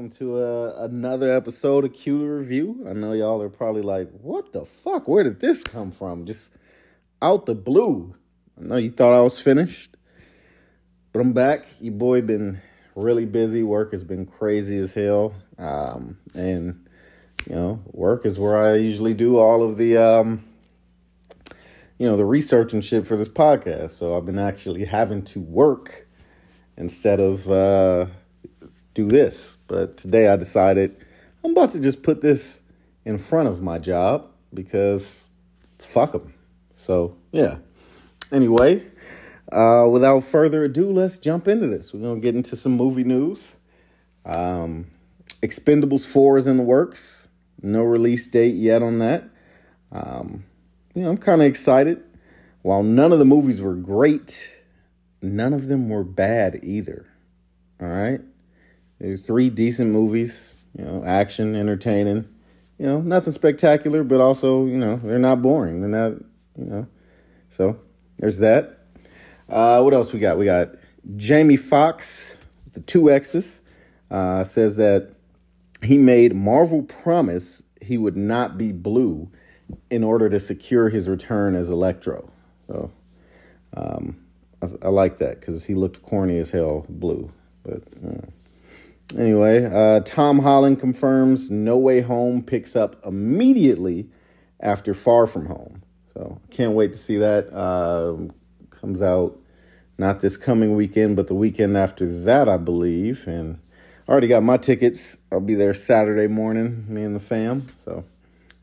Welcome 0.00 0.16
to 0.16 0.38
uh, 0.38 0.76
another 0.78 1.36
episode 1.36 1.84
of 1.84 1.92
Q 1.92 2.24
Review. 2.24 2.86
I 2.88 2.94
know 2.94 3.12
y'all 3.12 3.42
are 3.42 3.50
probably 3.50 3.82
like, 3.82 4.10
what 4.12 4.50
the 4.50 4.64
fuck? 4.64 5.06
Where 5.06 5.22
did 5.22 5.40
this 5.40 5.62
come 5.62 5.90
from? 5.90 6.24
Just 6.24 6.54
out 7.20 7.44
the 7.44 7.54
blue. 7.54 8.14
I 8.58 8.64
know 8.64 8.76
you 8.76 8.88
thought 8.88 9.12
I 9.12 9.20
was 9.20 9.38
finished, 9.38 9.94
but 11.12 11.20
I'm 11.20 11.34
back. 11.34 11.66
Your 11.80 11.92
boy 11.92 12.22
been 12.22 12.62
really 12.94 13.26
busy. 13.26 13.62
Work 13.62 13.92
has 13.92 14.02
been 14.02 14.24
crazy 14.24 14.78
as 14.78 14.94
hell. 14.94 15.34
Um, 15.58 16.16
and, 16.34 16.88
you 17.46 17.54
know, 17.54 17.82
work 17.92 18.24
is 18.24 18.38
where 18.38 18.56
I 18.56 18.76
usually 18.76 19.12
do 19.12 19.36
all 19.36 19.62
of 19.62 19.76
the, 19.76 19.98
um, 19.98 20.42
you 21.98 22.06
know, 22.06 22.16
the 22.16 22.24
research 22.24 22.72
and 22.72 22.82
shit 22.82 23.06
for 23.06 23.18
this 23.18 23.28
podcast. 23.28 23.90
So 23.90 24.16
I've 24.16 24.24
been 24.24 24.38
actually 24.38 24.86
having 24.86 25.20
to 25.24 25.40
work 25.40 26.08
instead 26.78 27.20
of 27.20 27.50
uh, 27.50 28.06
do 28.94 29.06
this. 29.06 29.56
But 29.70 29.96
today 29.96 30.26
I 30.26 30.34
decided 30.34 30.96
I'm 31.44 31.52
about 31.52 31.70
to 31.72 31.80
just 31.80 32.02
put 32.02 32.20
this 32.20 32.60
in 33.04 33.18
front 33.18 33.48
of 33.48 33.62
my 33.62 33.78
job 33.78 34.26
because 34.52 35.28
fuck 35.78 36.10
them. 36.10 36.34
So, 36.74 37.16
yeah. 37.30 37.58
Anyway, 38.32 38.84
uh, 39.52 39.86
without 39.88 40.24
further 40.24 40.64
ado, 40.64 40.90
let's 40.90 41.18
jump 41.18 41.46
into 41.46 41.68
this. 41.68 41.94
We're 41.94 42.00
going 42.00 42.16
to 42.16 42.20
get 42.20 42.34
into 42.34 42.56
some 42.56 42.72
movie 42.72 43.04
news. 43.04 43.58
Um, 44.26 44.90
Expendables 45.40 46.04
4 46.04 46.38
is 46.38 46.46
in 46.48 46.56
the 46.56 46.64
works. 46.64 47.28
No 47.62 47.84
release 47.84 48.26
date 48.26 48.56
yet 48.56 48.82
on 48.82 48.98
that. 48.98 49.22
Um, 49.92 50.46
you 50.94 51.04
know, 51.04 51.10
I'm 51.10 51.18
kind 51.18 51.42
of 51.42 51.46
excited. 51.46 52.02
While 52.62 52.82
none 52.82 53.12
of 53.12 53.20
the 53.20 53.24
movies 53.24 53.60
were 53.60 53.76
great, 53.76 54.52
none 55.22 55.52
of 55.52 55.68
them 55.68 55.88
were 55.88 56.02
bad 56.02 56.58
either. 56.64 57.06
All 57.80 57.86
right? 57.86 58.20
There's 59.00 59.24
three 59.24 59.48
decent 59.48 59.90
movies, 59.90 60.54
you 60.76 60.84
know, 60.84 61.02
action, 61.04 61.56
entertaining. 61.56 62.28
You 62.78 62.86
know, 62.86 63.00
nothing 63.00 63.32
spectacular, 63.32 64.04
but 64.04 64.20
also, 64.20 64.66
you 64.66 64.76
know, 64.76 64.96
they're 64.96 65.18
not 65.18 65.40
boring. 65.40 65.80
They're 65.80 65.88
not, 65.88 66.12
you 66.58 66.64
know. 66.64 66.86
So, 67.48 67.80
there's 68.18 68.38
that. 68.38 68.78
Uh, 69.48 69.80
what 69.82 69.94
else 69.94 70.12
we 70.12 70.20
got? 70.20 70.38
We 70.38 70.44
got 70.44 70.74
Jamie 71.16 71.56
Foxx, 71.56 72.36
the 72.72 72.80
two 72.80 73.10
X's, 73.10 73.62
uh, 74.10 74.44
says 74.44 74.76
that 74.76 75.12
he 75.82 75.96
made 75.96 76.34
Marvel 76.34 76.82
promise 76.82 77.62
he 77.80 77.96
would 77.96 78.16
not 78.16 78.58
be 78.58 78.70
blue 78.70 79.30
in 79.90 80.04
order 80.04 80.28
to 80.28 80.38
secure 80.38 80.90
his 80.90 81.08
return 81.08 81.54
as 81.54 81.70
Electro. 81.70 82.30
So, 82.66 82.92
um, 83.74 84.18
I, 84.62 84.68
I 84.82 84.88
like 84.88 85.18
that 85.18 85.40
because 85.40 85.64
he 85.64 85.74
looked 85.74 86.02
corny 86.02 86.38
as 86.38 86.50
hell 86.50 86.84
blue. 86.88 87.32
But 87.62 87.82
uh. 88.06 88.26
Anyway, 89.16 89.64
uh, 89.64 90.00
Tom 90.00 90.40
Holland 90.40 90.78
confirms 90.78 91.50
No 91.50 91.76
Way 91.76 92.00
Home 92.00 92.42
picks 92.42 92.76
up 92.76 93.04
immediately 93.04 94.08
after 94.60 94.94
Far 94.94 95.26
From 95.26 95.46
Home. 95.46 95.82
So 96.14 96.40
can't 96.50 96.74
wait 96.74 96.92
to 96.92 96.98
see 96.98 97.18
that. 97.18 97.52
Uh, 97.52 98.32
comes 98.70 99.02
out 99.02 99.38
not 99.98 100.20
this 100.20 100.36
coming 100.36 100.74
weekend, 100.74 101.16
but 101.16 101.28
the 101.28 101.34
weekend 101.34 101.76
after 101.76 102.06
that, 102.22 102.48
I 102.48 102.56
believe. 102.56 103.26
And 103.26 103.58
I 104.08 104.12
already 104.12 104.28
got 104.28 104.42
my 104.42 104.56
tickets. 104.56 105.16
I'll 105.30 105.40
be 105.40 105.54
there 105.54 105.74
Saturday 105.74 106.26
morning, 106.26 106.86
me 106.88 107.02
and 107.02 107.14
the 107.14 107.20
fam. 107.20 107.66
So 107.84 108.04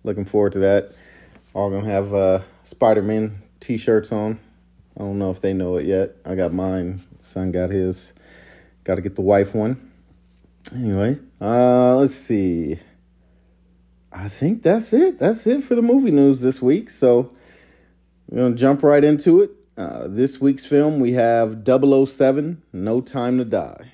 looking 0.03 0.25
forward 0.25 0.53
to 0.53 0.59
that. 0.59 0.91
All 1.53 1.69
gonna 1.69 1.89
have 1.89 2.13
uh, 2.13 2.41
Spider 2.63 3.01
Man 3.01 3.41
t 3.59 3.77
shirts 3.77 4.11
on. 4.11 4.39
I 4.95 5.01
don't 5.01 5.19
know 5.19 5.29
if 5.29 5.41
they 5.41 5.53
know 5.53 5.77
it 5.77 5.85
yet. 5.85 6.15
I 6.25 6.35
got 6.35 6.53
mine. 6.53 7.03
Son 7.21 7.51
got 7.51 7.69
his. 7.69 8.13
Got 8.83 8.95
to 8.95 9.01
get 9.01 9.15
the 9.15 9.21
wife 9.21 9.53
one. 9.53 9.86
Anyway, 10.75 11.17
uh, 11.39 11.95
let's 11.95 12.15
see. 12.15 12.79
I 14.11 14.29
think 14.29 14.63
that's 14.63 14.93
it. 14.93 15.19
That's 15.19 15.45
it 15.47 15.63
for 15.63 15.75
the 15.75 15.81
movie 15.81 16.11
news 16.11 16.41
this 16.41 16.61
week. 16.61 16.89
So 16.89 17.31
we're 18.27 18.43
gonna 18.43 18.55
jump 18.55 18.83
right 18.83 19.03
into 19.03 19.41
it. 19.41 19.51
Uh, 19.77 20.07
this 20.07 20.41
week's 20.41 20.65
film 20.65 20.99
we 20.99 21.13
have 21.13 21.63
007, 21.65 22.63
No 22.73 22.99
Time 22.99 23.37
to 23.37 23.45
Die. 23.45 23.91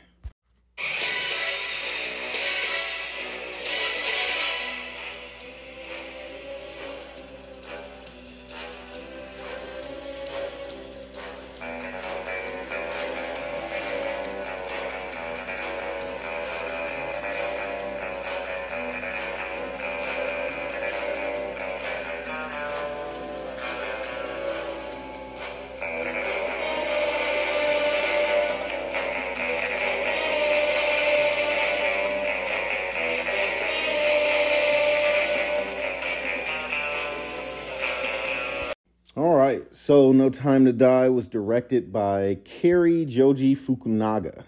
So 39.86 40.14
No 40.14 40.30
Time 40.30 40.64
to 40.64 40.72
Die 40.72 41.10
was 41.10 41.28
directed 41.28 41.92
by 41.92 42.38
Cary 42.46 43.04
Joji 43.04 43.54
Fukunaga. 43.54 44.46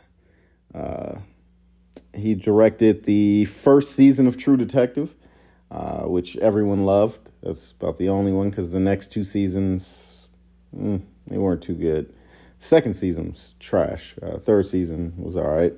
Uh, 0.74 1.16
he 2.14 2.36
directed 2.36 3.04
the 3.04 3.44
first 3.44 3.98
season 3.98 4.28
of 4.28 4.38
True 4.38 4.56
Detective, 4.56 5.14
uh, 5.72 6.04
which 6.04 6.38
everyone 6.38 6.86
loved. 6.86 7.32
That's 7.44 7.72
about 7.72 7.98
the 7.98 8.08
only 8.08 8.32
one 8.32 8.50
because 8.50 8.72
the 8.72 8.80
next 8.80 9.12
two 9.12 9.26
seasons, 9.26 10.30
mm, 10.74 11.02
they 11.28 11.38
weren't 11.38 11.62
too 11.62 11.76
good. 11.76 12.14
Second 12.58 12.94
season's 12.94 13.56
trash. 13.60 14.16
Uh, 14.24 14.38
third 14.38 14.66
season 14.68 15.16
was 15.18 15.36
all 15.36 15.50
right. 15.50 15.74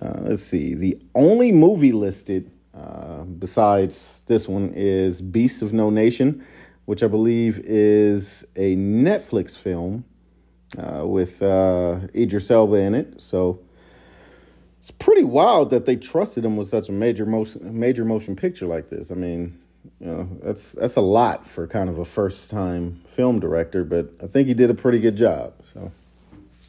Uh, 0.00 0.20
let's 0.20 0.42
see. 0.44 0.74
The 0.74 1.02
only 1.16 1.50
movie 1.50 1.90
listed 1.90 2.52
uh, 2.72 3.24
besides 3.24 4.22
this 4.28 4.46
one 4.46 4.72
is 4.76 5.20
Beasts 5.20 5.62
of 5.62 5.72
No 5.72 5.90
Nation 5.90 6.46
which 6.88 7.02
I 7.02 7.06
believe 7.06 7.60
is 7.64 8.46
a 8.56 8.74
Netflix 8.74 9.54
film 9.54 10.06
uh, 10.78 11.06
with 11.06 11.42
uh, 11.42 12.00
Idris 12.14 12.50
Elba 12.50 12.76
in 12.76 12.94
it. 12.94 13.20
So 13.20 13.60
it's 14.80 14.90
pretty 14.92 15.22
wild 15.22 15.68
that 15.68 15.84
they 15.84 15.96
trusted 15.96 16.46
him 16.46 16.56
with 16.56 16.68
such 16.68 16.88
a 16.88 16.92
major 16.92 17.26
motion, 17.26 17.78
major 17.78 18.06
motion 18.06 18.36
picture 18.36 18.64
like 18.64 18.88
this. 18.88 19.10
I 19.10 19.16
mean, 19.16 19.58
you 20.00 20.06
know, 20.06 20.28
that's 20.42 20.72
that's 20.72 20.96
a 20.96 21.02
lot 21.02 21.46
for 21.46 21.66
kind 21.66 21.90
of 21.90 21.98
a 21.98 22.06
first 22.06 22.50
time 22.50 23.02
film 23.06 23.38
director, 23.38 23.84
but 23.84 24.10
I 24.22 24.26
think 24.26 24.48
he 24.48 24.54
did 24.54 24.70
a 24.70 24.74
pretty 24.74 24.98
good 24.98 25.18
job. 25.18 25.52
So 25.74 25.92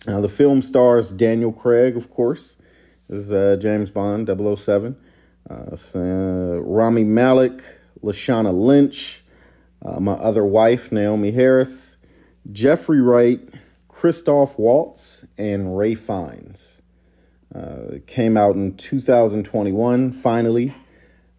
uh, 0.05 0.19
the 0.19 0.27
film 0.27 0.61
stars 0.61 1.11
Daniel 1.11 1.53
Craig, 1.53 1.95
of 1.95 2.11
course, 2.11 2.57
is 3.07 3.31
uh, 3.31 3.55
James 3.57 3.89
Bond 3.89 4.27
007, 4.27 4.97
uh, 5.49 5.77
Rami 5.95 7.05
Malek, 7.05 7.61
Lashana 8.03 8.51
Lynch 8.51 9.23
uh, 9.83 9.99
my 9.99 10.13
other 10.13 10.45
wife, 10.45 10.89
Naomie 10.89 11.33
Harris, 11.33 11.97
Jeffrey 12.51 13.01
Wright, 13.01 13.39
Christoph 13.87 14.57
Waltz, 14.57 15.25
and 15.37 15.77
Ray 15.77 15.95
Fiennes. 15.95 16.81
Uh, 17.53 17.93
it 17.93 18.07
came 18.07 18.37
out 18.37 18.55
in 18.55 18.75
2021, 18.75 20.11
finally, 20.11 20.73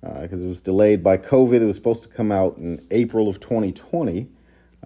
because 0.01 0.41
uh, 0.41 0.45
it 0.45 0.49
was 0.49 0.61
delayed 0.61 1.03
by 1.03 1.17
COVID. 1.17 1.61
It 1.61 1.67
was 1.67 1.77
supposed 1.77 2.03
to 2.05 2.09
come 2.09 2.33
out 2.33 2.57
in 2.57 2.85
April 2.91 3.29
of 3.29 3.41
2020. 3.41 4.29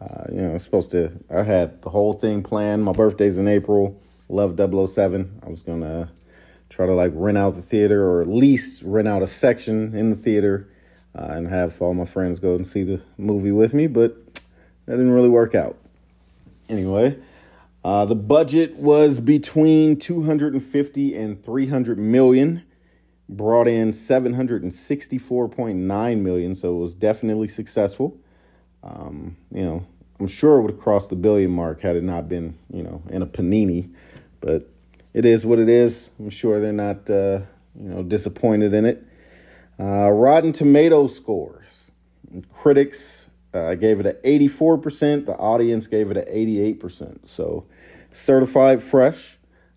Uh, 0.00 0.24
you 0.30 0.42
know, 0.42 0.58
supposed 0.58 0.90
to, 0.90 1.12
I 1.30 1.42
had 1.42 1.80
the 1.82 1.90
whole 1.90 2.12
thing 2.12 2.42
planned. 2.42 2.84
My 2.84 2.92
birthday's 2.92 3.38
in 3.38 3.48
April. 3.48 4.00
Love 4.28 4.58
007. 4.58 5.40
I 5.44 5.48
was 5.48 5.62
going 5.62 5.82
to 5.82 6.10
try 6.68 6.86
to 6.86 6.92
like 6.92 7.12
rent 7.14 7.38
out 7.38 7.54
the 7.54 7.62
theater 7.62 8.04
or 8.04 8.20
at 8.20 8.28
least 8.28 8.82
rent 8.82 9.06
out 9.06 9.22
a 9.22 9.26
section 9.26 9.94
in 9.94 10.10
the 10.10 10.16
theater 10.16 10.68
uh, 11.14 11.28
and 11.30 11.48
have 11.48 11.80
all 11.80 11.94
my 11.94 12.04
friends 12.04 12.38
go 12.38 12.54
and 12.54 12.66
see 12.66 12.82
the 12.82 13.00
movie 13.16 13.52
with 13.52 13.72
me, 13.74 13.86
but 13.86 14.16
that 14.86 14.96
didn't 14.96 15.12
really 15.12 15.28
work 15.28 15.54
out. 15.54 15.76
Anyway, 16.68 17.18
uh, 17.84 18.04
the 18.04 18.14
budget 18.14 18.76
was 18.76 19.20
between 19.20 19.96
250 19.96 21.14
and 21.14 21.42
300 21.44 21.98
million, 21.98 22.62
brought 23.28 23.68
in 23.68 23.90
764.9 23.90 26.20
million, 26.20 26.54
so 26.54 26.76
it 26.76 26.78
was 26.78 26.94
definitely 26.94 27.48
successful. 27.48 28.16
Um, 28.82 29.36
you 29.52 29.64
know, 29.64 29.86
I'm 30.20 30.28
sure 30.28 30.58
it 30.58 30.62
would 30.62 30.70
have 30.72 30.80
crossed 30.80 31.10
the 31.10 31.16
billion 31.16 31.50
mark 31.50 31.80
had 31.80 31.96
it 31.96 32.02
not 32.02 32.28
been, 32.28 32.58
you 32.72 32.82
know, 32.82 33.02
in 33.10 33.22
a 33.22 33.26
panini, 33.26 33.90
but 34.40 34.68
it 35.12 35.24
is 35.24 35.46
what 35.46 35.58
it 35.58 35.68
is. 35.68 36.10
I'm 36.18 36.30
sure 36.30 36.60
they're 36.60 36.72
not, 36.72 37.08
uh, 37.10 37.40
you 37.78 37.88
know, 37.88 38.02
disappointed 38.02 38.74
in 38.74 38.84
it. 38.84 39.04
Uh, 39.78 40.10
Rotten 40.10 40.52
Tomato 40.52 41.06
scores. 41.06 41.84
Critics 42.52 43.28
uh, 43.52 43.74
gave 43.74 44.00
it 44.00 44.06
an 44.06 44.16
84%. 44.24 45.26
The 45.26 45.34
audience 45.34 45.86
gave 45.86 46.10
it 46.10 46.16
an 46.16 46.24
88%. 46.24 47.28
So 47.28 47.66
certified 48.12 48.82
fresh. 48.82 49.36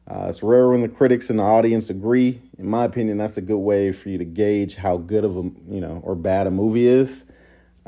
Uh, 0.09 0.27
it's 0.29 0.41
rare 0.41 0.69
when 0.69 0.81
the 0.81 0.87
critics 0.87 1.29
and 1.29 1.39
the 1.39 1.43
audience 1.43 1.89
agree. 1.89 2.41
In 2.57 2.69
my 2.69 2.85
opinion, 2.85 3.17
that's 3.17 3.37
a 3.37 3.41
good 3.41 3.57
way 3.57 3.91
for 3.91 4.09
you 4.09 4.17
to 4.17 4.25
gauge 4.25 4.75
how 4.75 4.97
good 4.97 5.25
of 5.25 5.35
a 5.35 5.41
you 5.41 5.81
know 5.81 5.99
or 6.03 6.15
bad 6.15 6.47
a 6.47 6.51
movie 6.51 6.87
is. 6.87 7.25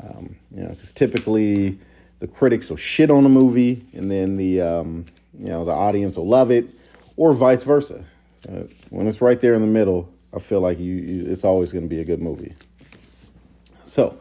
Um, 0.02 0.36
you 0.54 0.62
know, 0.62 0.68
because 0.68 0.92
typically 0.92 1.78
the 2.18 2.26
critics 2.26 2.68
will 2.68 2.76
shit 2.76 3.10
on 3.10 3.24
a 3.24 3.30
movie, 3.30 3.86
and 3.94 4.10
then 4.10 4.36
the 4.36 4.60
um, 4.60 5.06
you 5.38 5.46
know 5.46 5.64
the 5.64 5.72
audience 5.72 6.16
will 6.16 6.28
love 6.28 6.50
it, 6.50 6.66
or 7.16 7.32
vice 7.32 7.62
versa. 7.62 8.04
Uh, 8.46 8.64
when 8.90 9.06
it's 9.06 9.22
right 9.22 9.40
there 9.40 9.54
in 9.54 9.62
the 9.62 9.66
middle, 9.66 10.12
I 10.34 10.38
feel 10.38 10.60
like 10.60 10.78
you, 10.78 10.94
you 10.94 11.24
it's 11.26 11.44
always 11.44 11.72
going 11.72 11.84
to 11.84 11.88
be 11.88 12.00
a 12.00 12.04
good 12.04 12.20
movie. 12.20 12.54
So, 13.84 14.18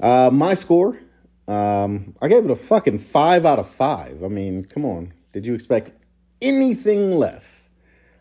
uh, 0.00 0.30
my 0.32 0.54
score, 0.54 0.98
um, 1.46 2.14
I 2.20 2.28
gave 2.28 2.44
it 2.44 2.50
a 2.50 2.56
fucking 2.56 2.98
five 2.98 3.46
out 3.46 3.58
of 3.58 3.68
five. 3.68 4.24
I 4.24 4.28
mean, 4.28 4.64
come 4.64 4.84
on, 4.84 5.12
did 5.32 5.46
you 5.46 5.54
expect 5.54 5.92
anything 6.42 7.18
less. 7.18 7.70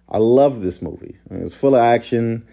I 0.10 0.18
love 0.18 0.62
this 0.62 0.82
movie. 0.82 1.18
I 1.30 1.34
mean, 1.34 1.44
it's 1.44 1.56
full 1.56 1.76
of 1.76 1.82
action, 1.82 2.48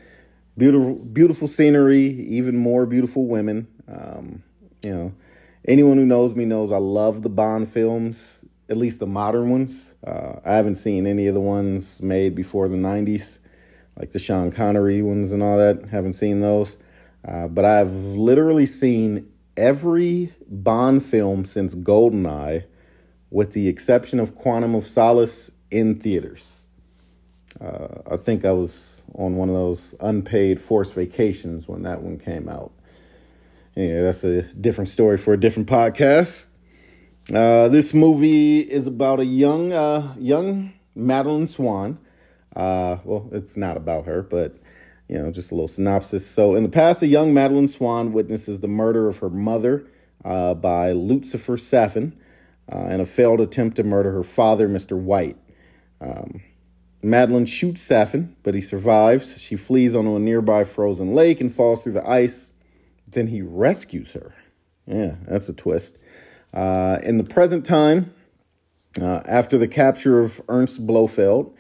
beautiful, 0.57 0.95
beautiful 0.95 1.49
scenery, 1.49 2.05
even 2.05 2.57
more 2.57 2.87
beautiful 2.87 3.27
women. 3.27 3.69
Um, 3.89 4.43
you 4.83 4.95
know, 4.95 5.15
anyone 5.67 5.99
who 5.99 6.07
knows 6.07 6.35
me 6.35 6.45
knows 6.45 6.73
I 6.73 6.79
love 6.79 7.23
the 7.23 7.29
Bond 7.29 7.69
films, 7.69 8.45
at 8.69 8.77
least 8.77 9.01
the 9.01 9.07
modern 9.07 9.51
ones. 9.51 9.95
Uh, 10.07 10.41
I 10.45 10.55
haven't 10.55 10.77
seen 10.77 11.07
any 11.07 11.27
of 11.27 11.35
the 11.35 11.41
ones 11.41 12.01
made 12.01 12.35
before 12.35 12.69
the 12.69 12.77
'90s, 12.77 13.39
like 13.97 14.13
the 14.13 14.19
Sean 14.19 14.51
Connery 14.51 15.03
ones 15.03 15.33
and 15.33 15.43
all 15.43 15.59
that. 15.59 15.89
Haven't 15.91 16.15
seen 16.15 16.41
those, 16.41 16.77
uh, 17.27 17.49
but 17.49 17.65
I've 17.65 17.93
literally 17.93 18.67
seen 18.67 19.29
every 19.57 20.33
Bond 20.49 21.03
film 21.03 21.45
since 21.45 21.75
Goldeneye 21.75 22.65
with 23.31 23.53
the 23.53 23.69
exception 23.69 24.21
of 24.21 24.35
Quantum 24.35 24.75
of 24.75 24.87
Solace 24.87 25.51
in 25.71 25.99
theaters. 25.99 26.67
Uh, 27.61 28.03
I 28.11 28.17
think 28.17 28.45
I 28.45 28.53
was 28.53 29.03
on 29.15 29.37
one 29.37 29.49
of 29.49 29.55
those 29.55 29.95
unpaid 30.01 30.61
forced 30.61 30.95
vacations 30.95 31.69
when 31.69 31.83
that 31.83 32.03
one 32.03 32.19
came 32.19 32.49
out. 32.49 32.73
Yeah, 33.75 34.03
that's 34.03 34.25
a 34.25 34.43
different 34.43 34.89
story 34.89 35.17
for 35.17 35.33
a 35.33 35.41
different 35.41 35.69
podcast. 35.69 36.49
Uh, 37.33 37.69
this 37.69 37.95
movie 37.95 38.61
is 38.61 38.87
about 38.87 39.21
a 39.21 39.25
young, 39.25 39.73
uh, 39.73 40.15
young 40.19 40.73
Madeleine 40.95 41.47
Swann. 41.47 41.99
Uh, 42.55 42.99
well, 43.05 43.29
it's 43.33 43.57
not 43.57 43.77
about 43.77 44.07
her, 44.07 44.23
but 44.23 44.57
you 45.09 45.19
know, 45.19 45.31
just 45.31 45.51
a 45.51 45.55
little 45.55 45.69
synopsis. 45.69 46.27
So, 46.27 46.55
in 46.55 46.63
the 46.63 46.69
past, 46.69 47.03
a 47.03 47.07
young 47.07 47.35
Madeleine 47.35 47.69
Swann 47.69 48.13
witnesses 48.13 48.61
the 48.61 48.69
murder 48.69 49.09
of 49.09 49.19
her 49.19 49.31
mother 49.31 49.87
uh, 50.25 50.55
by 50.55 50.93
Lucifer 50.93 51.57
Safin 51.57 52.13
uh, 52.71 52.87
and 52.89 53.03
a 53.03 53.07
failed 53.07 53.41
attempt 53.41 53.77
to 53.77 53.85
murder 53.85 54.13
her 54.13 54.23
father, 54.23 54.69
Mr. 54.69 54.97
White. 54.97 55.37
Um, 56.01 56.43
Madeleine 57.03 57.47
shoots 57.47 57.83
Safin, 57.83 58.37
but 58.43 58.55
he 58.55 58.61
survives. 58.61 59.41
She 59.41 59.57
flees 59.57 59.95
onto 59.95 60.17
a 60.17 60.21
nearby 60.21 60.65
frozen 60.65 61.15
lake 61.15 61.41
and 61.41 61.53
falls 61.53 61.83
through 61.83 61.95
the 61.95 62.09
ice. 62.09 62.51
Then 63.07 63.27
he 63.27 63.43
rescues 63.43 64.13
her. 64.13 64.35
Yeah, 64.87 65.17
that's 65.27 65.49
a 65.49 65.53
twist. 65.53 65.99
Uh, 66.55 66.99
in 67.03 67.19
the 67.19 67.25
present 67.25 67.67
time, 67.67 68.15
uh, 69.01 69.23
after 69.27 69.59
the 69.59 69.69
capture 69.69 70.21
of 70.21 70.41
Ernst 70.49 70.87
Blofeld, 70.87 71.55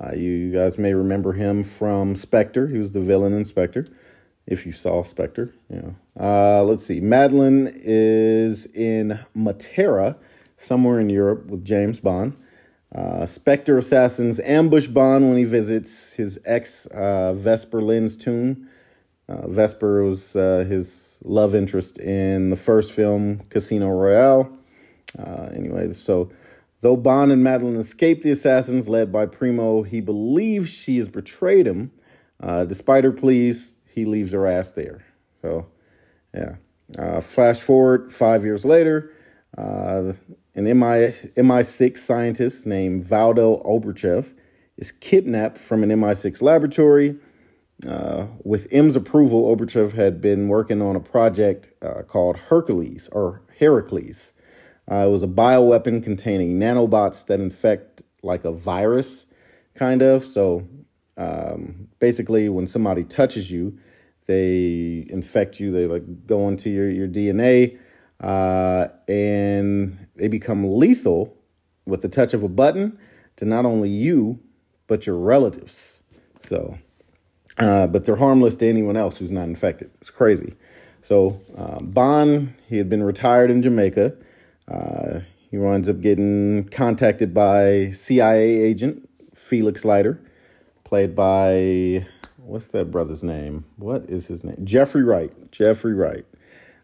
uh, 0.00 0.14
you 0.14 0.52
guys 0.52 0.78
may 0.78 0.94
remember 0.94 1.34
him 1.34 1.64
from 1.64 2.16
Spectre. 2.16 2.68
He 2.68 2.78
was 2.78 2.92
the 2.92 3.00
villain 3.00 3.32
in 3.32 3.44
Spectre, 3.44 3.86
if 4.46 4.64
you 4.64 4.72
saw 4.72 5.02
Spectre. 5.02 5.54
Yeah. 5.68 5.90
Uh, 6.18 6.62
let's 6.64 6.84
see. 6.84 7.00
Madeleine 7.00 7.70
is 7.74 8.66
in 8.66 9.18
Matera 9.36 10.16
somewhere 10.56 10.98
in 10.98 11.10
Europe 11.10 11.46
with 11.46 11.64
James 11.64 12.00
Bond. 12.00 12.36
Uh, 12.94 13.24
Spectre 13.26 13.78
assassins 13.78 14.38
ambush 14.40 14.86
Bond 14.86 15.28
when 15.28 15.38
he 15.38 15.44
visits 15.44 16.14
his 16.14 16.38
ex 16.44 16.86
uh, 16.86 17.32
Vesper 17.34 17.80
Lynd's 17.80 18.16
tomb. 18.16 18.68
Uh, 19.28 19.48
Vesper 19.48 20.02
was 20.02 20.36
uh, 20.36 20.64
his 20.68 21.16
love 21.22 21.54
interest 21.54 21.98
in 21.98 22.50
the 22.50 22.56
first 22.56 22.92
film, 22.92 23.42
Casino 23.48 23.88
Royale. 23.88 24.50
Anyway, 25.54 25.92
so 25.92 26.30
though 26.82 26.96
Bond 26.96 27.32
and 27.32 27.42
Madeleine 27.42 27.76
escape 27.76 28.22
the 28.22 28.30
assassins 28.30 28.88
led 28.88 29.10
by 29.10 29.26
Primo, 29.26 29.82
he 29.82 30.00
believes 30.00 30.70
she 30.70 30.98
has 30.98 31.08
betrayed 31.08 31.66
him. 31.66 31.90
Uh, 32.38 32.64
despite 32.64 33.04
her 33.04 33.12
pleas, 33.12 33.76
he 33.86 34.04
leaves 34.04 34.32
her 34.32 34.46
ass 34.46 34.72
there. 34.72 35.04
So, 35.40 35.66
yeah. 36.34 37.20
flash 37.20 37.60
forward 37.60 38.12
five 38.12 38.44
years 38.44 38.64
later. 38.64 39.12
Uh, 39.56 40.12
an 40.54 40.64
MI, 40.64 41.14
MI6 41.36 41.96
scientist 41.96 42.66
named 42.66 43.04
Valdo 43.04 43.64
Obruchev 43.64 44.34
is 44.76 44.92
kidnapped 44.92 45.58
from 45.58 45.82
an 45.82 45.90
MI6 45.90 46.42
laboratory. 46.42 47.16
Uh, 47.86 48.26
with 48.44 48.68
M's 48.70 48.96
approval, 48.96 49.54
Obruchev 49.54 49.92
had 49.92 50.20
been 50.20 50.48
working 50.48 50.82
on 50.82 50.94
a 50.94 51.00
project 51.00 51.72
uh, 51.82 52.02
called 52.02 52.36
Hercules 52.36 53.08
or 53.12 53.42
Heracles. 53.58 54.32
Uh, 54.92 55.06
it 55.06 55.10
was 55.10 55.22
a 55.22 55.28
bioweapon 55.28 56.02
containing 56.02 56.58
nanobots 56.58 57.24
that 57.26 57.40
infect 57.40 58.02
like 58.22 58.44
a 58.44 58.52
virus, 58.52 59.24
kind 59.74 60.02
of. 60.02 60.22
So 60.22 60.68
um, 61.16 61.88
basically, 61.98 62.50
when 62.50 62.66
somebody 62.66 63.02
touches 63.04 63.50
you, 63.50 63.78
they 64.26 65.06
infect 65.08 65.58
you. 65.58 65.72
They 65.72 65.86
like 65.86 66.26
go 66.26 66.46
into 66.48 66.68
your 66.68 66.90
your 66.90 67.08
DNA 67.08 67.78
uh, 68.20 68.88
and 69.08 70.06
they 70.16 70.28
become 70.28 70.78
lethal 70.78 71.36
with 71.86 72.02
the 72.02 72.08
touch 72.08 72.34
of 72.34 72.42
a 72.42 72.48
button 72.48 72.98
to 73.36 73.46
not 73.46 73.64
only 73.64 73.88
you 73.88 74.40
but 74.88 75.06
your 75.06 75.16
relatives. 75.16 76.02
So, 76.48 76.76
uh, 77.56 77.86
but 77.86 78.04
they're 78.04 78.16
harmless 78.16 78.56
to 78.56 78.68
anyone 78.68 78.98
else 78.98 79.16
who's 79.16 79.32
not 79.32 79.44
infected. 79.44 79.90
It's 80.02 80.10
crazy. 80.10 80.54
So 81.00 81.40
uh, 81.56 81.80
Bond, 81.80 82.52
he 82.68 82.76
had 82.76 82.90
been 82.90 83.02
retired 83.02 83.50
in 83.50 83.62
Jamaica. 83.62 84.14
Uh, 84.72 85.20
he 85.50 85.58
winds 85.58 85.88
up 85.88 86.00
getting 86.00 86.64
contacted 86.70 87.34
by 87.34 87.90
CIA 87.90 88.62
agent 88.62 89.08
Felix 89.34 89.84
Leiter, 89.84 90.18
played 90.84 91.14
by 91.14 92.06
what's 92.38 92.68
that 92.68 92.90
brother's 92.90 93.22
name? 93.22 93.64
What 93.76 94.08
is 94.08 94.26
his 94.26 94.44
name? 94.44 94.56
Jeffrey 94.64 95.02
Wright. 95.02 95.32
Jeffrey 95.50 95.94
Wright. 95.94 96.24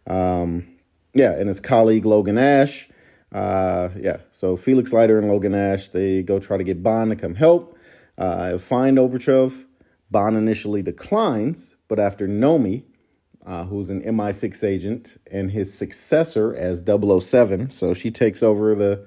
Um, 0.06 0.68
yeah, 1.14 1.32
and 1.32 1.48
his 1.48 1.60
colleague 1.60 2.04
Logan 2.04 2.36
Ash. 2.36 2.88
Uh, 3.32 3.90
yeah, 3.96 4.18
so 4.32 4.56
Felix 4.56 4.92
Leiter 4.92 5.18
and 5.18 5.28
Logan 5.28 5.54
Ash 5.54 5.88
they 5.88 6.22
go 6.22 6.38
try 6.38 6.56
to 6.56 6.64
get 6.64 6.82
Bond 6.82 7.10
to 7.10 7.16
come 7.16 7.34
help. 7.34 7.76
Uh, 8.16 8.58
find 8.58 8.98
Obruchev. 8.98 9.64
Bond 10.10 10.36
initially 10.36 10.82
declines, 10.82 11.76
but 11.86 11.98
after 11.98 12.26
Nomi, 12.26 12.84
uh, 13.48 13.64
who's 13.64 13.88
an 13.88 14.02
MI6 14.02 14.62
agent, 14.62 15.18
and 15.32 15.50
his 15.50 15.72
successor 15.72 16.54
as 16.54 16.84
007, 16.86 17.70
so 17.70 17.94
she 17.94 18.10
takes 18.10 18.42
over 18.42 18.74
the 18.74 19.06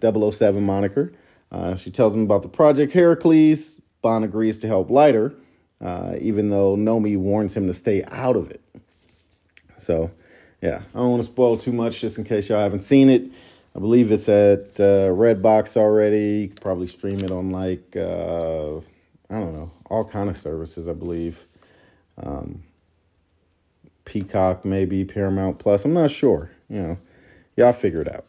007 0.00 0.64
moniker. 0.64 1.12
Uh, 1.52 1.76
she 1.76 1.90
tells 1.90 2.14
him 2.14 2.22
about 2.22 2.40
the 2.40 2.48
project 2.48 2.94
Heracles. 2.94 3.80
Bond 4.00 4.24
agrees 4.24 4.58
to 4.60 4.66
help 4.66 4.88
Leiter, 4.88 5.34
uh, 5.82 6.16
even 6.22 6.48
though 6.48 6.74
Nomi 6.74 7.18
warns 7.18 7.54
him 7.54 7.66
to 7.66 7.74
stay 7.74 8.02
out 8.04 8.34
of 8.34 8.50
it. 8.50 8.62
So 9.78 10.10
yeah, 10.62 10.80
I 10.94 10.98
don't 10.98 11.10
want 11.10 11.22
to 11.22 11.28
spoil 11.28 11.58
too 11.58 11.72
much 11.72 12.00
just 12.00 12.16
in 12.16 12.24
case 12.24 12.48
y'all 12.48 12.60
haven't 12.60 12.82
seen 12.82 13.10
it. 13.10 13.30
I 13.76 13.78
believe 13.78 14.10
it's 14.10 14.28
at 14.28 14.80
uh, 14.80 15.08
Redbox 15.12 15.76
already. 15.76 16.40
You 16.42 16.48
can 16.48 16.56
probably 16.56 16.86
stream 16.86 17.20
it 17.20 17.30
on 17.30 17.50
like 17.50 17.94
uh, 17.94 18.78
I 18.78 19.38
don't 19.38 19.52
know 19.52 19.70
all 19.90 20.04
kind 20.04 20.30
of 20.30 20.36
services. 20.38 20.88
I 20.88 20.94
believe 20.94 21.46
um, 22.16 22.62
Peacock, 24.04 24.64
maybe 24.64 25.04
Paramount 25.04 25.58
Plus. 25.58 25.84
I'm 25.84 25.94
not 25.94 26.10
sure. 26.10 26.50
You 26.68 26.82
know, 26.82 26.98
y'all 27.56 27.72
figure 27.72 28.00
it 28.00 28.12
out. 28.12 28.26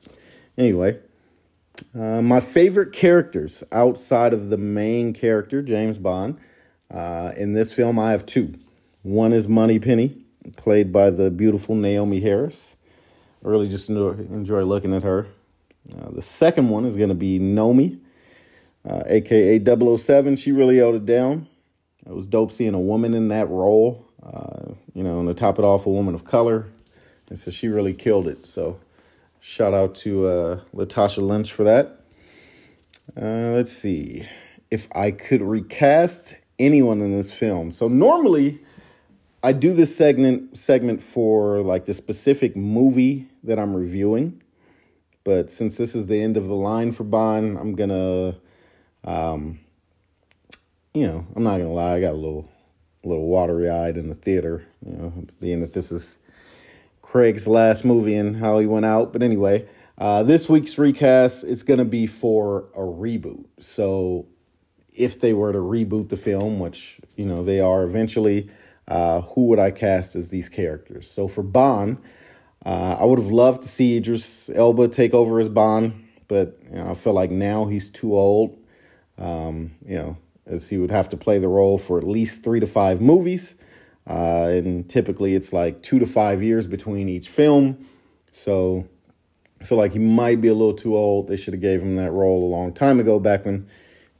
Anyway, 0.58 1.00
uh, 1.98 2.22
my 2.22 2.40
favorite 2.40 2.94
characters 2.94 3.64
outside 3.72 4.34
of 4.34 4.50
the 4.50 4.58
main 4.58 5.14
character, 5.14 5.62
James 5.62 5.98
Bond. 5.98 6.38
Uh, 6.92 7.32
in 7.36 7.54
this 7.54 7.74
film, 7.74 7.98
I 7.98 8.12
have 8.12 8.26
two. 8.26 8.54
One 9.02 9.34
is 9.34 9.48
Moneypenny, 9.48 10.24
played 10.56 10.94
by 10.94 11.10
the 11.10 11.32
beautiful 11.32 11.76
Naomie 11.76 12.22
Harris. 12.22 12.76
I 13.44 13.50
really 13.50 13.68
just 13.68 13.90
enjoy, 13.90 14.64
looking 14.64 14.94
at 14.94 15.04
her. 15.04 15.28
Uh, 15.92 16.12
the 16.12 16.22
second 16.22 16.70
one 16.70 16.86
is 16.86 16.96
going 16.96 17.10
to 17.10 17.16
be 17.16 17.40
Nomi, 17.40 18.00
uh, 18.88 19.04
aka 19.06 19.60
007. 19.60 20.36
She 20.38 20.52
really 20.52 20.78
held 20.78 20.96
it 20.96 21.06
down. 21.06 21.48
It 22.06 22.14
was 22.14 22.28
dope 22.28 22.52
seeing 22.52 22.74
a 22.74 22.80
woman 22.80 23.14
in 23.14 23.30
that 23.30 23.50
role. 23.50 24.06
Uh, 24.22 24.63
you 24.94 25.04
know, 25.04 25.20
and 25.20 25.28
to 25.28 25.34
top 25.34 25.60
it 25.60 25.66
off, 25.66 25.86
a 25.86 25.90
woman 25.90 26.16
of 26.16 26.24
color. 26.24 26.68
And 27.30 27.40
so 27.40 27.52
she 27.52 27.68
really 27.68 27.94
killed 27.94 28.28
it. 28.28 28.46
So 28.46 28.80
shout 29.40 29.74
out 29.74 29.96
to 29.96 30.28
uh, 30.28 30.60
Latasha 30.76 31.26
Lynch 31.26 31.52
for 31.52 31.64
that. 31.64 32.02
Uh, 33.20 33.52
let's 33.56 33.72
see. 33.72 34.28
If 34.72 34.88
I 34.96 35.12
could 35.12 35.42
recast 35.42 36.36
anyone 36.60 37.02
in 37.02 37.16
this 37.16 37.32
film. 37.32 37.72
So 37.72 37.88
normally 37.88 38.60
I 39.42 39.52
do 39.52 39.74
this 39.74 39.96
segment 39.96 40.58
segment 40.58 41.04
for 41.04 41.62
like 41.62 41.86
the 41.86 41.94
specific 41.94 42.56
movie 42.56 43.28
that 43.44 43.60
I'm 43.60 43.76
reviewing, 43.76 44.42
but 45.24 45.52
since 45.52 45.78
this 45.78 45.96
is 45.96 46.08
the 46.08 46.22
end 46.22 46.38
of 46.38 46.48
the 46.48 46.56
line 46.56 46.92
for 46.92 47.04
Bond, 47.04 47.58
I'm 47.58 47.76
gonna 47.76 48.38
um, 49.04 49.60
you 50.94 51.08
know, 51.08 51.26
I'm 51.36 51.44
not 51.44 51.58
gonna 51.58 51.74
lie, 51.74 51.96
I 51.96 52.00
got 52.00 52.14
a 52.14 52.14
little, 52.14 52.50
a 53.04 53.08
little 53.08 53.28
watery 53.28 53.70
eyed 53.70 53.98
in 53.98 54.10
the 54.10 54.16
theater, 54.16 54.66
you 54.86 54.94
know, 54.94 55.14
being 55.40 55.62
that 55.62 55.74
this 55.74 55.92
is 55.92 56.18
Craig's 57.02 57.48
last 57.48 57.86
movie 57.86 58.16
and 58.16 58.38
how 58.38 58.60
he 58.60 58.66
went 58.66 58.86
out. 58.86 59.14
But 59.14 59.22
anyway, 59.22 59.68
uh, 59.98 60.24
this 60.24 60.50
week's 60.50 60.78
recast 60.78 61.44
is 61.44 61.64
gonna 61.64 61.86
be 61.86 62.08
for 62.08 62.66
a 62.76 62.80
reboot. 62.80 63.46
So 63.60 64.26
if 64.96 65.20
they 65.20 65.34
were 65.34 65.52
to 65.52 65.60
reboot 65.60 66.10
the 66.10 66.18
film, 66.18 66.60
which 66.60 67.00
you 67.16 67.26
know 67.26 67.44
they 67.44 67.60
are 67.60 67.84
eventually, 67.84 68.50
uh, 68.88 69.22
who 69.22 69.46
would 69.48 69.60
I 69.60 69.72
cast 69.72 70.16
as 70.16 70.30
these 70.30 70.50
characters? 70.50 71.10
So 71.10 71.28
for 71.28 71.44
Bond, 71.44 71.98
uh, 72.66 72.98
I 73.00 73.06
would 73.06 73.20
have 73.20 73.32
loved 73.32 73.64
to 73.64 73.68
see 73.68 73.98
Idris 73.98 74.50
Elba 74.54 74.88
take 74.88 75.14
over 75.14 75.40
as 75.40 75.50
Bond, 75.50 76.08
but 76.28 76.58
you 76.72 76.78
know, 76.78 76.92
I 76.92 76.94
feel 76.94 77.14
like 77.14 77.32
now 77.32 77.66
he's 77.66 77.90
too 77.90 78.16
old. 78.18 78.58
Um, 79.18 79.76
you 79.86 79.96
know, 79.96 80.18
as 80.46 80.70
he 80.70 80.78
would 80.78 80.92
have 80.92 81.10
to 81.10 81.18
play 81.18 81.40
the 81.40 81.48
role 81.48 81.78
for 81.78 81.98
at 81.98 82.04
least 82.04 82.44
three 82.44 82.60
to 82.60 82.68
five 82.68 83.02
movies, 83.02 83.56
uh, 84.08 84.52
and 84.52 84.90
typically 84.90 85.36
it's 85.36 85.54
like 85.54 85.82
two 85.82 86.00
to 86.00 86.06
five 86.06 86.44
years 86.44 86.68
between 86.68 87.08
each 87.10 87.30
film. 87.30 87.88
So 88.32 88.88
I 89.62 89.66
feel 89.66 89.78
like 89.78 89.94
he 89.94 90.00
might 90.00 90.42
be 90.42 90.50
a 90.50 90.54
little 90.54 90.74
too 90.74 90.98
old. 90.98 91.28
They 91.28 91.38
should 91.38 91.54
have 91.54 91.62
gave 91.62 91.82
him 91.82 91.96
that 91.96 92.12
role 92.12 92.44
a 92.44 92.52
long 92.52 92.74
time 92.74 93.00
ago, 93.00 93.20
back 93.20 93.46
when 93.46 93.68